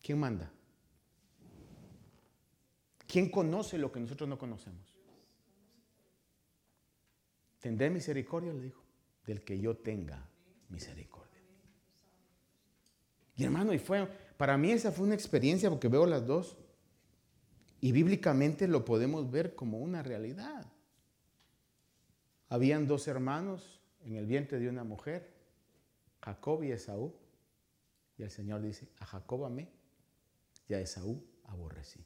[0.02, 0.52] ¿Quién manda?
[3.08, 5.00] ¿Quién conoce lo que nosotros no conocemos?
[7.60, 8.83] Tendré misericordia, le dijo,
[9.26, 10.28] del que yo tenga
[10.70, 11.24] misericordia.
[13.36, 14.08] Y hermano, y fue,
[14.38, 16.58] para mí esa fue una experiencia porque veo las dos.
[17.82, 20.66] Y bíblicamente lo podemos ver como una realidad.
[22.50, 25.34] Habían dos hermanos en el vientre de una mujer,
[26.22, 27.14] Jacob y Esaú.
[28.18, 29.70] Y el Señor dice, a Jacob amé
[30.68, 32.00] y a Esaú aborrecí.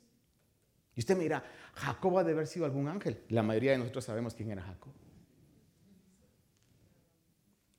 [0.95, 1.43] Y usted me dirá,
[1.75, 3.23] Jacob ha de haber sido algún ángel.
[3.29, 4.93] La mayoría de nosotros sabemos quién era Jacob.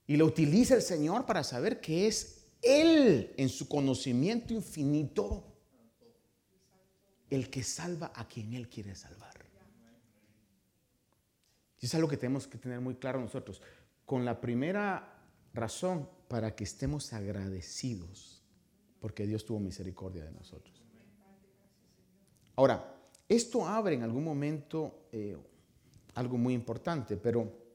[0.08, 5.44] Y lo utiliza el Señor para saber que es Él en su conocimiento infinito
[7.30, 9.38] el que salva a quien Él quiere salvar.
[11.80, 13.62] Y es algo que tenemos que tener muy claro nosotros
[14.04, 15.22] con la primera
[15.54, 18.38] razón para que estemos agradecidos
[19.00, 20.82] porque Dios tuvo misericordia de nosotros.
[22.56, 22.96] Ahora,
[23.28, 25.36] esto abre en algún momento eh,
[26.14, 27.67] algo muy importante, pero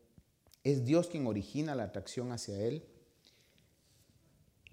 [0.64, 2.84] es Dios quien origina la atracción hacia Él.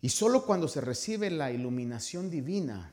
[0.01, 2.93] Y solo cuando se recibe la iluminación divina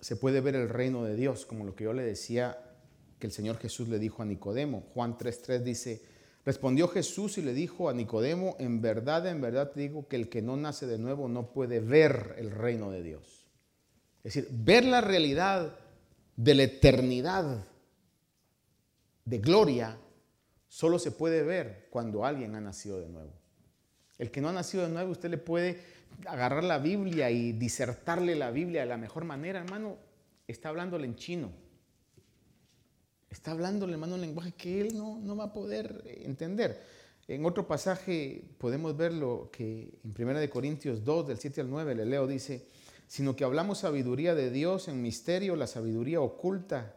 [0.00, 2.58] se puede ver el reino de Dios, como lo que yo le decía
[3.18, 4.80] que el Señor Jesús le dijo a Nicodemo.
[4.94, 6.02] Juan 3.3 dice,
[6.44, 10.28] Respondió Jesús y le dijo a Nicodemo, en verdad, en verdad te digo que el
[10.28, 13.46] que no nace de nuevo no puede ver el reino de Dios.
[14.24, 15.78] Es decir, ver la realidad
[16.36, 17.64] de la eternidad
[19.24, 19.96] de gloria
[20.72, 23.30] solo se puede ver cuando alguien ha nacido de nuevo.
[24.16, 25.78] El que no ha nacido de nuevo, usted le puede
[26.24, 29.98] agarrar la Biblia y disertarle la Biblia de la mejor manera, hermano,
[30.48, 31.50] está hablándole en chino.
[33.28, 36.80] Está hablando el hermano un lenguaje que él no, no va a poder entender.
[37.28, 42.06] En otro pasaje podemos verlo que en 1 Corintios 2, del 7 al 9, le
[42.06, 42.64] leo, dice,
[43.06, 46.96] sino que hablamos sabiduría de Dios en misterio, la sabiduría oculta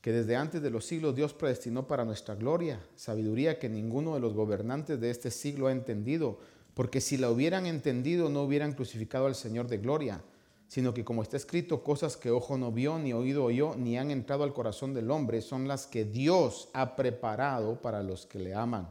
[0.00, 4.20] que desde antes de los siglos Dios predestinó para nuestra gloria, sabiduría que ninguno de
[4.20, 6.38] los gobernantes de este siglo ha entendido,
[6.74, 10.22] porque si la hubieran entendido no hubieran crucificado al Señor de gloria
[10.70, 14.12] sino que como está escrito, cosas que ojo no vio, ni oído oyó, ni han
[14.12, 18.54] entrado al corazón del hombre, son las que Dios ha preparado para los que le
[18.54, 18.88] aman.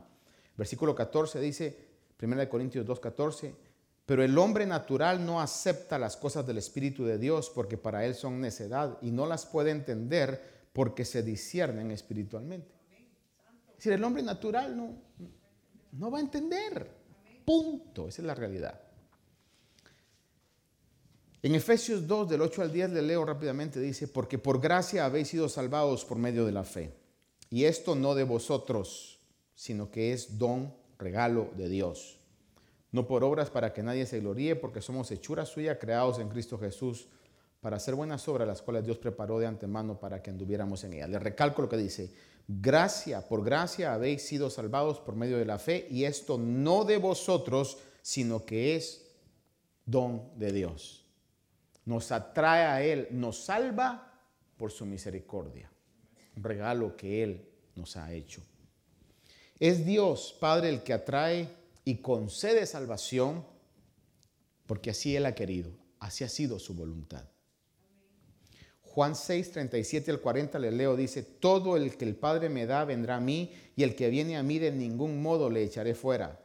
[0.58, 1.78] Versículo 14 dice,
[2.22, 3.56] 1 Corintios 2, 14,
[4.06, 8.14] pero el hombre natural no acepta las cosas del Espíritu de Dios porque para él
[8.14, 12.74] son necedad y no las puede entender porque se disciernen espiritualmente.
[13.72, 14.96] Es decir, el hombre natural no,
[15.92, 16.90] no va a entender.
[17.44, 18.08] Punto.
[18.08, 18.80] Esa es la realidad.
[21.44, 25.28] En Efesios 2, del 8 al 10, le leo rápidamente, dice, porque por gracia habéis
[25.28, 26.94] sido salvados por medio de la fe.
[27.50, 29.20] Y esto no de vosotros,
[29.56, 32.22] sino que es don, regalo de Dios.
[32.94, 36.58] No por obras para que nadie se gloríe, porque somos hechura suya, creados en Cristo
[36.58, 37.10] Jesús,
[37.62, 41.10] para hacer buenas obras, las cuales Dios preparó de antemano para que anduviéramos en ellas.
[41.10, 42.14] Le recalco lo que dice,
[42.48, 46.98] gracia, por gracia habéis sido salvados por medio de la fe, y esto no de
[46.98, 49.06] vosotros, sino que es
[49.86, 51.00] don de Dios
[51.90, 54.14] nos atrae a Él, nos salva
[54.58, 55.72] por su misericordia.
[56.38, 58.44] Un regalo que Él nos ha hecho.
[59.60, 61.50] Es Dios, Padre, el que atrae
[61.84, 63.44] y concede salvación
[64.68, 67.26] porque así Él ha querido, así ha sido su voluntad.
[69.00, 72.84] Juan 6, 37 al 40 le leo, dice, todo el que el Padre me da
[72.84, 76.38] vendrá a mí y el que viene a mí de ningún modo le echaré fuera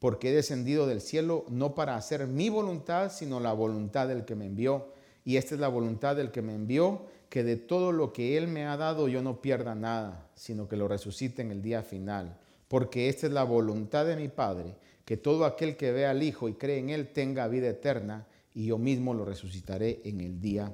[0.00, 4.34] porque he descendido del cielo no para hacer mi voluntad, sino la voluntad del que
[4.34, 4.92] me envió.
[5.24, 8.48] Y esta es la voluntad del que me envió, que de todo lo que Él
[8.48, 12.36] me ha dado yo no pierda nada, sino que lo resucite en el día final.
[12.68, 14.76] Porque esta es la voluntad de mi Padre,
[15.06, 18.66] que todo aquel que vea al Hijo y cree en Él tenga vida eterna, y
[18.66, 20.70] yo mismo lo resucitaré en el día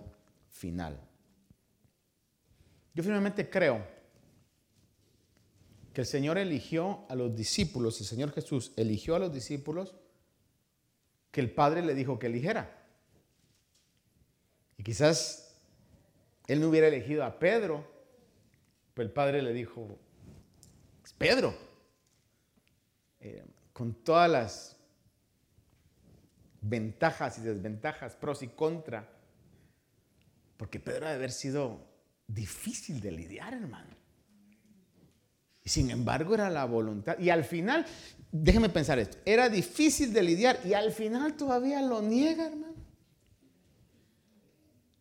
[0.48, 0.98] final.
[2.94, 3.86] Yo finalmente creo
[5.92, 9.94] que el Señor eligió a los discípulos, el Señor Jesús eligió a los discípulos
[11.30, 12.80] que el Padre le dijo que eligiera.
[14.76, 15.50] Y quizás
[16.46, 17.86] él no hubiera elegido a Pedro,
[18.94, 19.98] pues el padre le dijo,
[21.04, 21.54] es Pedro,
[23.20, 24.76] eh, con todas las
[26.60, 29.08] ventajas y desventajas, pros y contra,
[30.56, 31.89] porque Pedro ha de haber sido
[32.34, 33.94] difícil de lidiar, hermano.
[35.62, 37.18] Y sin embargo era la voluntad.
[37.18, 37.84] Y al final,
[38.32, 42.74] déjeme pensar esto, era difícil de lidiar y al final todavía lo niega, hermano.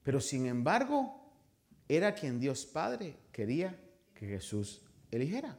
[0.03, 1.15] Pero sin embargo,
[1.88, 3.80] era quien Dios Padre quería
[4.13, 5.57] que Jesús eligiera.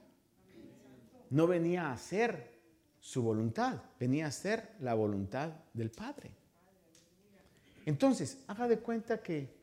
[1.30, 2.60] No venía a hacer
[2.98, 6.30] su voluntad, venía a ser la voluntad del Padre.
[7.86, 9.59] Entonces, haga de cuenta que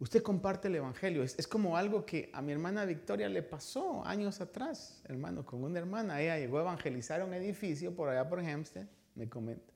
[0.00, 1.22] usted comparte el Evangelio.
[1.22, 5.78] Es, como algo que a mi hermana Victoria le pasó años atrás, hermano, con una
[5.78, 6.20] hermana.
[6.20, 9.72] Ella llegó a evangelizar un edificio por allá por Hempstead, me comenta.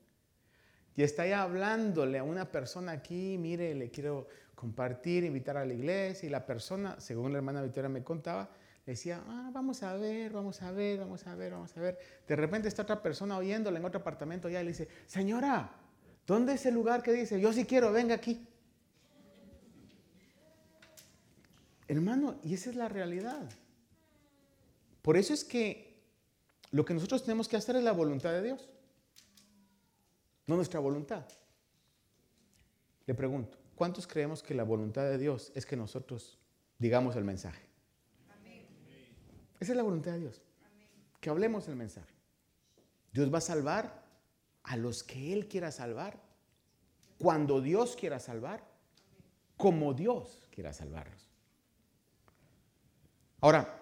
[0.95, 5.73] Y está ahí hablándole a una persona aquí, mire, le quiero compartir, invitar a la
[5.73, 6.27] iglesia.
[6.27, 8.49] Y la persona, según la hermana Victoria me contaba,
[8.85, 11.99] decía, ah, vamos a ver, vamos a ver, vamos a ver, vamos a ver.
[12.27, 15.71] De repente está otra persona oyéndole en otro apartamento ya y le dice, señora,
[16.25, 17.39] ¿dónde es el lugar que dice?
[17.39, 18.47] Yo sí quiero, venga aquí.
[21.87, 23.49] Hermano, y esa es la realidad.
[25.01, 26.01] Por eso es que
[26.71, 28.69] lo que nosotros tenemos que hacer es la voluntad de Dios,
[30.47, 31.25] no nuestra voluntad.
[33.05, 36.39] Le pregunto, ¿cuántos creemos que la voluntad de Dios es que nosotros
[36.79, 37.65] digamos el mensaje?
[39.59, 40.41] Esa es la voluntad de Dios.
[41.21, 42.13] Que hablemos el mensaje.
[43.13, 44.03] Dios va a salvar
[44.63, 46.19] a los que Él quiera salvar,
[47.17, 48.67] cuando Dios quiera salvar,
[49.55, 51.24] como Dios quiera salvarlos.
[53.45, 53.79] Ahora,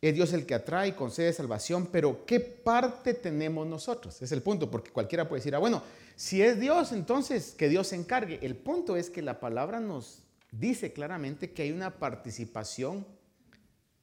[0.00, 4.22] es Dios el que atrae y concede salvación, pero ¿qué parte tenemos nosotros?
[4.22, 5.82] Es el punto, porque cualquiera puede decir, ah, bueno,
[6.14, 8.38] si es Dios, entonces que Dios se encargue.
[8.42, 10.22] El punto es que la palabra nos
[10.52, 13.04] dice claramente que hay una participación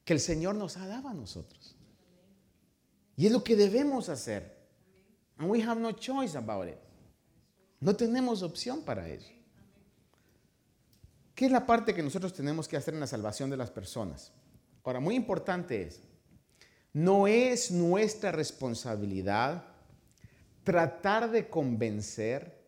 [0.04, 1.74] que el Señor nos ha dado a nosotros.
[3.16, 4.54] Y es lo que debemos hacer.
[5.38, 6.76] And we have no choice about it.
[7.80, 9.30] No tenemos opción para eso.
[11.34, 14.34] ¿Qué es la parte que nosotros tenemos que hacer en la salvación de las personas?
[14.84, 16.00] Ahora, muy importante es,
[16.92, 19.64] no es nuestra responsabilidad
[20.64, 22.58] tratar de convencer,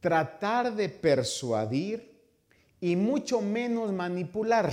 [0.00, 2.22] tratar de persuadir
[2.80, 4.72] y mucho menos manipular.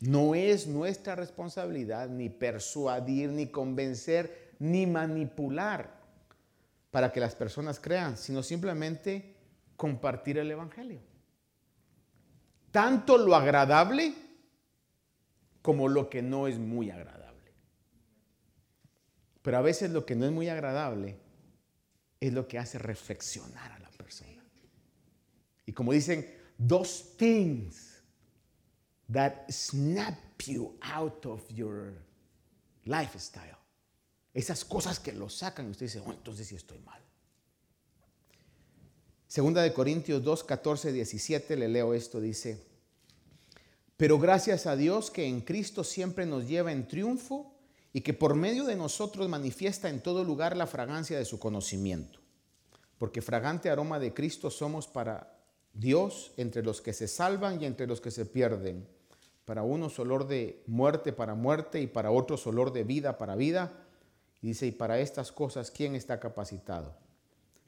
[0.00, 6.00] No es nuestra responsabilidad ni persuadir, ni convencer, ni manipular
[6.90, 9.36] para que las personas crean, sino simplemente
[9.76, 11.00] compartir el Evangelio.
[12.70, 14.14] Tanto lo agradable
[15.62, 17.52] como lo que no es muy agradable.
[19.42, 21.18] Pero a veces lo que no es muy agradable
[22.20, 24.44] es lo que hace reflexionar a la persona.
[25.66, 26.26] Y como dicen,
[26.58, 28.02] dos things
[29.12, 31.94] that snap you out of your
[32.84, 33.56] lifestyle.
[34.32, 37.00] Esas cosas que lo sacan y usted dice, oh, entonces sí estoy mal.
[39.26, 42.69] Segunda de Corintios 2, 14, 17, le leo esto, dice,
[44.00, 47.52] pero gracias a Dios que en Cristo siempre nos lleva en triunfo
[47.92, 52.18] y que por medio de nosotros manifiesta en todo lugar la fragancia de su conocimiento.
[52.96, 55.38] Porque fragante aroma de Cristo somos para
[55.74, 58.88] Dios entre los que se salvan y entre los que se pierden
[59.44, 63.70] para unos olor de muerte para muerte y para otros olor de vida para vida.
[64.40, 66.96] Y dice, y para estas cosas, ¿quién está capacitado?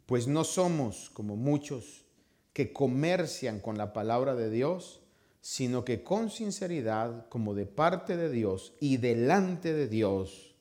[0.06, 2.06] Pues no somos como muchos
[2.54, 5.01] que comercian con la palabra de Dios,
[5.42, 10.54] sino que con sinceridad, como de parte de Dios y delante de Dios,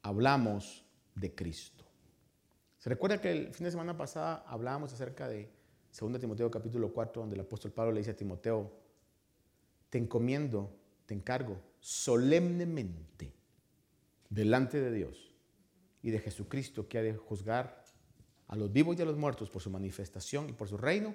[0.00, 1.84] hablamos de Cristo.
[2.78, 5.50] ¿Se recuerda que el fin de semana pasada hablábamos acerca de
[6.00, 8.72] 2 Timoteo capítulo 4, donde el apóstol Pablo le dice a Timoteo,
[9.90, 13.34] te encomiendo, te encargo solemnemente
[14.30, 15.30] delante de Dios
[16.00, 17.84] y de Jesucristo que ha de juzgar
[18.48, 21.14] a los vivos y a los muertos por su manifestación y por su reino.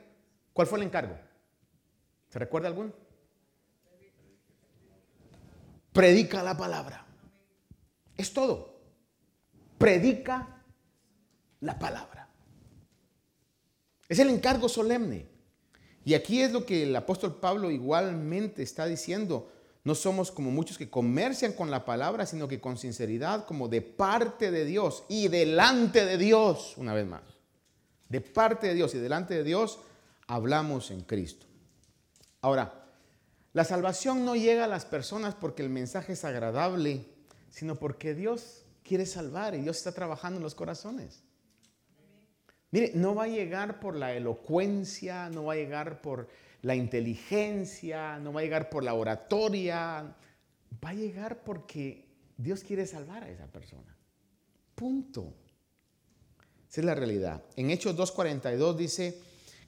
[0.54, 1.31] ¿Cuál fue el encargo?
[2.32, 2.94] ¿Se recuerda algún?
[5.92, 7.06] Predica la palabra.
[8.16, 8.80] Es todo.
[9.78, 10.64] Predica
[11.60, 12.30] la palabra.
[14.08, 15.28] Es el encargo solemne.
[16.06, 19.52] Y aquí es lo que el apóstol Pablo igualmente está diciendo.
[19.84, 23.82] No somos como muchos que comercian con la palabra, sino que con sinceridad, como de
[23.82, 27.24] parte de Dios y delante de Dios, una vez más.
[28.08, 29.80] De parte de Dios y delante de Dios
[30.28, 31.51] hablamos en Cristo.
[32.42, 32.86] Ahora,
[33.54, 37.06] la salvación no llega a las personas porque el mensaje es agradable,
[37.50, 41.24] sino porque Dios quiere salvar y Dios está trabajando en los corazones.
[42.72, 46.30] Mire, no va a llegar por la elocuencia, no va a llegar por
[46.62, 50.16] la inteligencia, no va a llegar por la oratoria,
[50.84, 52.06] va a llegar porque
[52.38, 53.96] Dios quiere salvar a esa persona.
[54.74, 55.34] Punto.
[56.70, 57.44] Esa es la realidad.
[57.58, 59.22] En Hechos 2.42 dice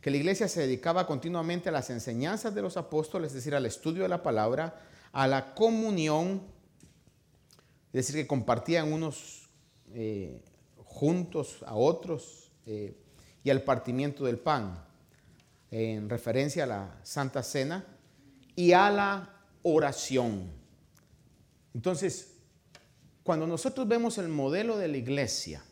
[0.03, 3.65] que la iglesia se dedicaba continuamente a las enseñanzas de los apóstoles, es decir, al
[3.65, 4.81] estudio de la palabra,
[5.13, 6.43] a la comunión,
[7.93, 9.47] es decir, que compartían unos
[9.93, 10.43] eh,
[10.75, 12.97] juntos a otros, eh,
[13.45, 14.83] y al partimiento del pan,
[15.71, 17.85] en referencia a la Santa Cena,
[18.57, 19.29] y a la
[19.61, 20.51] oración.
[21.73, 22.33] Entonces,
[23.23, 25.63] cuando nosotros vemos el modelo de la iglesia,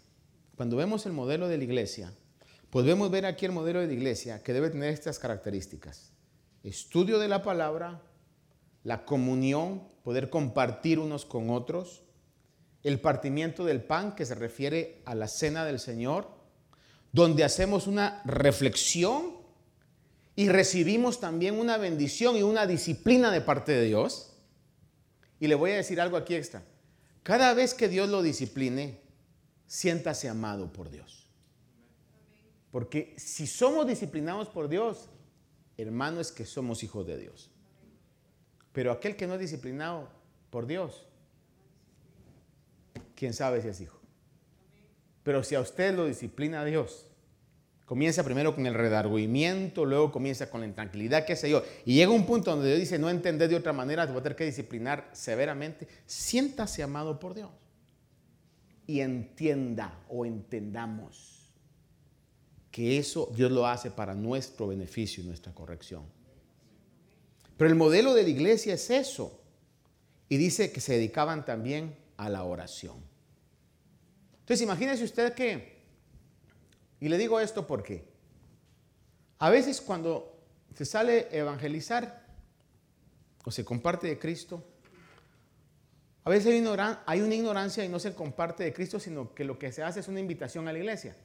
[0.56, 2.14] cuando vemos el modelo de la iglesia,
[2.72, 6.13] podemos ver aquí el modelo de la iglesia que debe tener estas características.
[6.63, 8.01] Estudio de la palabra,
[8.84, 12.03] la comunión, poder compartir unos con otros,
[12.84, 16.30] el partimiento del pan que se refiere a la cena del Señor,
[17.11, 19.36] donde hacemos una reflexión
[20.36, 24.38] y recibimos también una bendición y una disciplina de parte de Dios.
[25.39, 26.63] Y le voy a decir algo aquí extra.
[27.22, 28.97] Cada vez que Dios lo discipline,
[29.67, 31.20] siéntase amado por Dios.
[32.72, 35.09] Porque si somos disciplinados por Dios,
[35.78, 37.51] hermano, es que somos hijos de Dios.
[38.72, 40.09] Pero aquel que no es disciplinado
[40.49, 41.05] por Dios,
[43.15, 43.99] quién sabe si es hijo.
[45.24, 47.05] Pero si a usted lo disciplina Dios,
[47.86, 52.11] comienza primero con el redargüimiento, luego comienza con la intranquilidad, qué sé yo, y llega
[52.11, 54.45] un punto donde Dios dice, no entender de otra manera, te voy a tener que
[54.45, 57.49] disciplinar severamente, siéntase amado por Dios
[58.88, 61.41] y entienda o entendamos
[62.72, 66.03] que eso Dios lo hace para nuestro beneficio y nuestra corrección.
[67.57, 69.39] Pero el modelo de la iglesia es eso.
[70.30, 72.95] Y dice que se dedicaban también a la oración.
[74.39, 75.82] Entonces imagínese usted que,
[76.99, 78.05] y le digo esto porque,
[79.39, 80.39] a veces cuando
[80.74, 82.26] se sale a evangelizar
[83.43, 84.63] o se comparte de Cristo,
[86.24, 86.47] a veces
[87.05, 89.99] hay, una ignorancia y no se comparte de Cristo, sino que lo que se hace
[89.99, 91.15] es una invitación a la iglesia.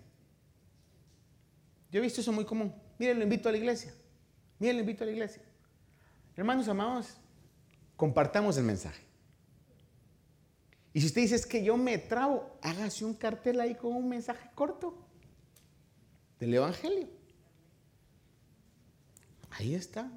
[1.90, 2.74] Yo he visto eso muy común.
[2.98, 3.94] Miren, lo invito a la iglesia.
[4.58, 5.42] Miren, lo invito a la iglesia.
[6.36, 7.18] Hermanos amados,
[7.96, 9.02] compartamos el mensaje.
[10.92, 14.08] Y si usted dice es que yo me trabo, hágase un cartel ahí con un
[14.08, 15.06] mensaje corto
[16.40, 17.08] del Evangelio.
[19.50, 20.10] Ahí está.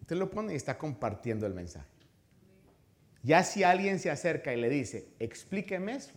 [0.00, 1.88] Usted lo pone y está compartiendo el mensaje.
[3.22, 6.12] Ya si alguien se acerca y le dice, explíqueme eso,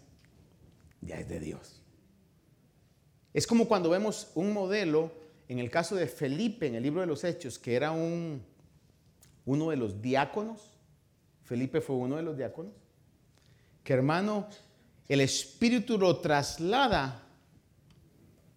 [1.01, 1.80] ya es de Dios.
[3.33, 5.11] Es como cuando vemos un modelo,
[5.47, 8.43] en el caso de Felipe, en el libro de los Hechos, que era un,
[9.45, 10.77] uno de los diáconos.
[11.43, 12.73] Felipe fue uno de los diáconos.
[13.83, 14.47] Que hermano,
[15.07, 17.27] el Espíritu lo traslada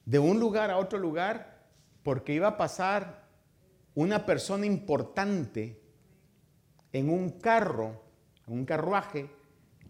[0.04, 1.64] de un lugar a otro lugar
[2.02, 3.24] porque iba a pasar
[3.94, 5.80] una persona importante
[6.92, 8.04] en un carro
[8.46, 9.30] un carruaje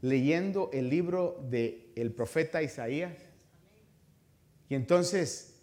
[0.00, 3.12] leyendo el libro del el profeta Isaías.
[4.68, 5.54] Y entonces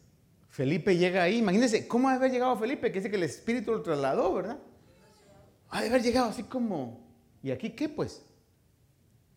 [0.50, 1.38] Felipe llega ahí.
[1.38, 2.92] Imagínense, ¿cómo ha de haber llegado Felipe?
[2.92, 4.60] Que dice que el Espíritu lo trasladó, ¿verdad?
[5.70, 7.08] Ha de haber llegado así como,
[7.42, 8.22] ¿y aquí qué pues?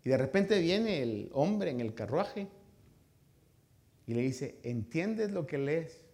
[0.05, 2.49] Y de repente viene el hombre en el carruaje
[4.07, 6.05] y le dice, ¿entiendes lo que lees?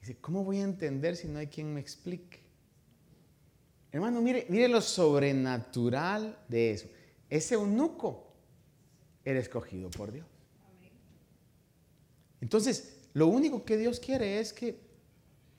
[0.00, 2.40] Dice, ¿cómo voy a entender si no hay quien me explique?
[3.90, 6.88] Hermano, mire, mire lo sobrenatural de eso.
[7.30, 8.34] Ese eunuco
[9.24, 10.26] era escogido por Dios.
[12.44, 14.78] Entonces, lo único que Dios quiere es que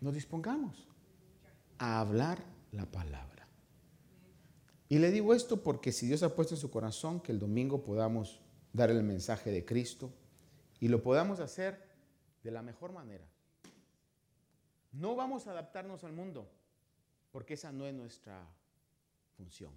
[0.01, 0.87] nos dispongamos
[1.79, 3.47] a hablar la palabra.
[4.87, 7.83] Y le digo esto porque si Dios ha puesto en su corazón que el domingo
[7.83, 8.39] podamos
[8.71, 10.13] dar el mensaje de Cristo
[10.79, 11.81] y lo podamos hacer
[12.43, 13.25] de la mejor manera.
[14.91, 16.47] No vamos a adaptarnos al mundo
[17.31, 18.47] porque esa no es nuestra
[19.35, 19.73] función.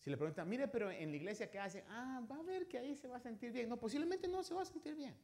[0.00, 1.82] Si le preguntan, mire, pero en la iglesia, ¿qué hace?
[1.88, 3.70] Ah, va a ver que ahí se va a sentir bien.
[3.70, 5.16] No, posiblemente no se va a sentir bien.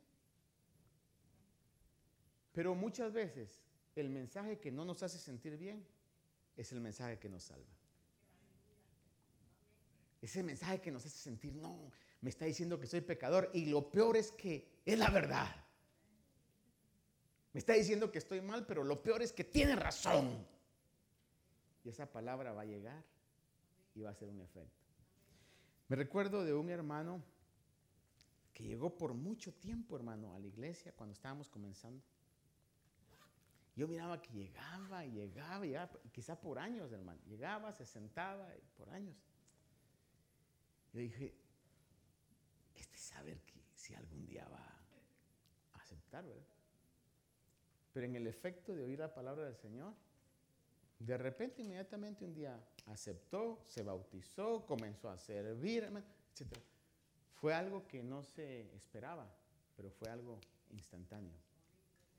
[2.52, 3.62] Pero muchas veces
[3.96, 5.86] el mensaje que no nos hace sentir bien
[6.56, 7.70] es el mensaje que nos salva.
[10.20, 11.90] Ese mensaje que nos hace sentir, no,
[12.20, 15.48] me está diciendo que soy pecador y lo peor es que es la verdad.
[17.52, 20.46] Me está diciendo que estoy mal, pero lo peor es que tiene razón.
[21.84, 23.02] Y esa palabra va a llegar
[23.94, 24.86] y va a ser un efecto.
[25.88, 27.22] Me recuerdo de un hermano
[28.54, 32.02] que llegó por mucho tiempo, hermano, a la iglesia cuando estábamos comenzando.
[33.74, 37.20] Yo miraba que llegaba llegaba, llegaba, quizá por años, hermano.
[37.26, 39.16] Llegaba, se sentaba, por años.
[40.92, 41.34] Yo dije,
[42.74, 44.58] este saber que si algún día va
[45.72, 46.44] a aceptar, ¿verdad?
[47.94, 49.94] Pero en el efecto de oír la palabra del Señor,
[50.98, 56.58] de repente, inmediatamente un día aceptó, se bautizó, comenzó a servir, etc.
[57.34, 59.34] Fue algo que no se esperaba,
[59.76, 60.38] pero fue algo
[60.70, 61.34] instantáneo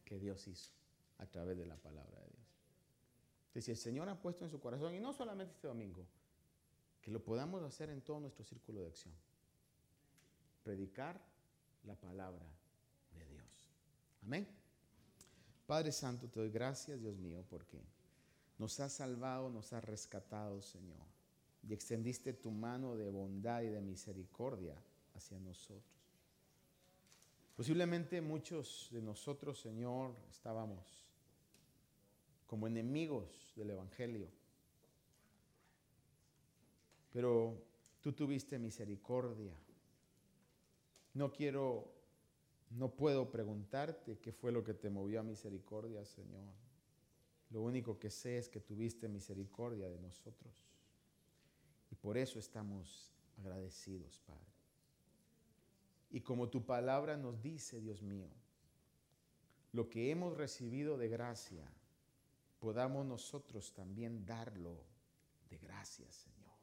[0.04, 0.83] que Dios hizo
[1.18, 2.48] a través de la palabra de Dios.
[3.48, 6.06] Entonces, si el Señor ha puesto en su corazón, y no solamente este domingo,
[7.02, 9.14] que lo podamos hacer en todo nuestro círculo de acción,
[10.64, 11.22] predicar
[11.84, 12.46] la palabra
[13.14, 13.46] de Dios.
[14.24, 14.48] Amén.
[15.68, 17.80] Padre Santo, te doy gracias, Dios mío, porque
[18.58, 21.06] nos has salvado, nos has rescatado, Señor,
[21.68, 24.76] y extendiste tu mano de bondad y de misericordia
[25.16, 25.84] hacia nosotros.
[27.56, 31.06] Posiblemente muchos de nosotros, Señor, estábamos
[32.48, 34.28] como enemigos del Evangelio,
[37.12, 37.64] pero
[38.02, 39.54] tú tuviste misericordia.
[41.14, 41.92] No quiero,
[42.72, 46.54] no puedo preguntarte qué fue lo que te movió a misericordia, Señor.
[47.52, 50.66] Lo único que sé es que tuviste misericordia de nosotros.
[51.92, 54.53] Y por eso estamos agradecidos, Padre.
[56.14, 58.30] Y como tu palabra nos dice, Dios mío,
[59.72, 61.68] lo que hemos recibido de gracia,
[62.60, 64.78] podamos nosotros también darlo
[65.50, 66.54] de gracia, Señor.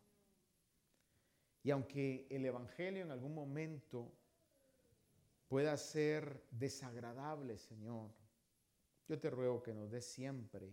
[1.64, 4.12] Y aunque el Evangelio en algún momento
[5.48, 8.12] pueda ser desagradable, Señor,
[9.08, 10.72] yo te ruego que nos des siempre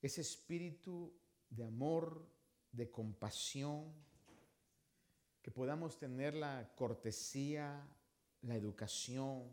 [0.00, 1.12] ese espíritu
[1.50, 2.24] de amor,
[2.70, 3.92] de compasión,
[5.46, 7.88] que podamos tener la cortesía,
[8.42, 9.48] la educación,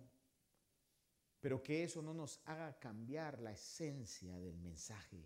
[1.39, 5.23] pero que eso no nos haga cambiar la esencia del mensaje,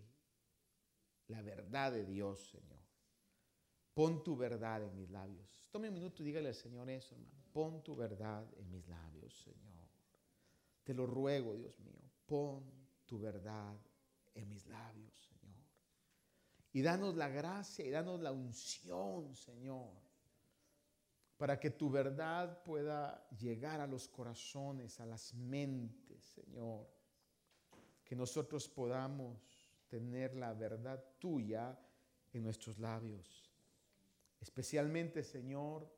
[1.28, 2.82] la verdad de Dios, Señor.
[3.94, 5.66] Pon tu verdad en mis labios.
[5.70, 7.44] Tome un minuto y dígale al Señor eso, hermano.
[7.50, 9.88] Pon tu verdad en mis labios, Señor.
[10.84, 12.70] Te lo ruego, Dios mío, pon
[13.06, 13.74] tu verdad
[14.34, 15.64] en mis labios, Señor.
[16.74, 20.07] Y danos la gracia y danos la unción, Señor,
[21.38, 26.86] para que tu verdad pueda llegar a los corazones, a las mentes, Señor.
[28.04, 31.78] Que nosotros podamos tener la verdad tuya
[32.32, 33.50] en nuestros labios.
[34.40, 35.88] Especialmente, Señor,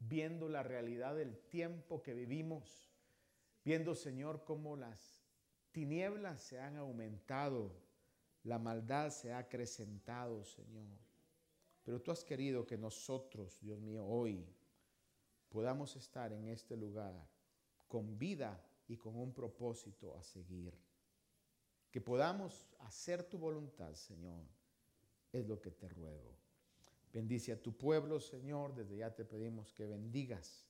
[0.00, 2.88] viendo la realidad del tiempo que vivimos
[3.68, 5.22] viendo, Señor, cómo las
[5.72, 7.74] tinieblas se han aumentado,
[8.44, 10.88] la maldad se ha acrecentado, Señor.
[11.84, 14.46] Pero tú has querido que nosotros, Dios mío, hoy
[15.48, 17.28] podamos estar en este lugar
[17.86, 20.74] con vida y con un propósito a seguir.
[21.90, 24.42] Que podamos hacer tu voluntad, Señor,
[25.32, 26.36] es lo que te ruego.
[27.12, 28.74] Bendice a tu pueblo, Señor.
[28.74, 30.66] Desde ya te pedimos que bendigas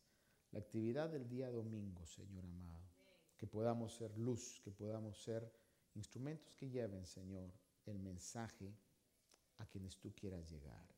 [0.53, 2.89] la actividad del día domingo, Señor amado.
[3.37, 5.53] Que podamos ser luz, que podamos ser
[5.95, 7.51] instrumentos que lleven, Señor,
[7.87, 8.73] el mensaje
[9.59, 10.98] a quienes tú quieras llegar.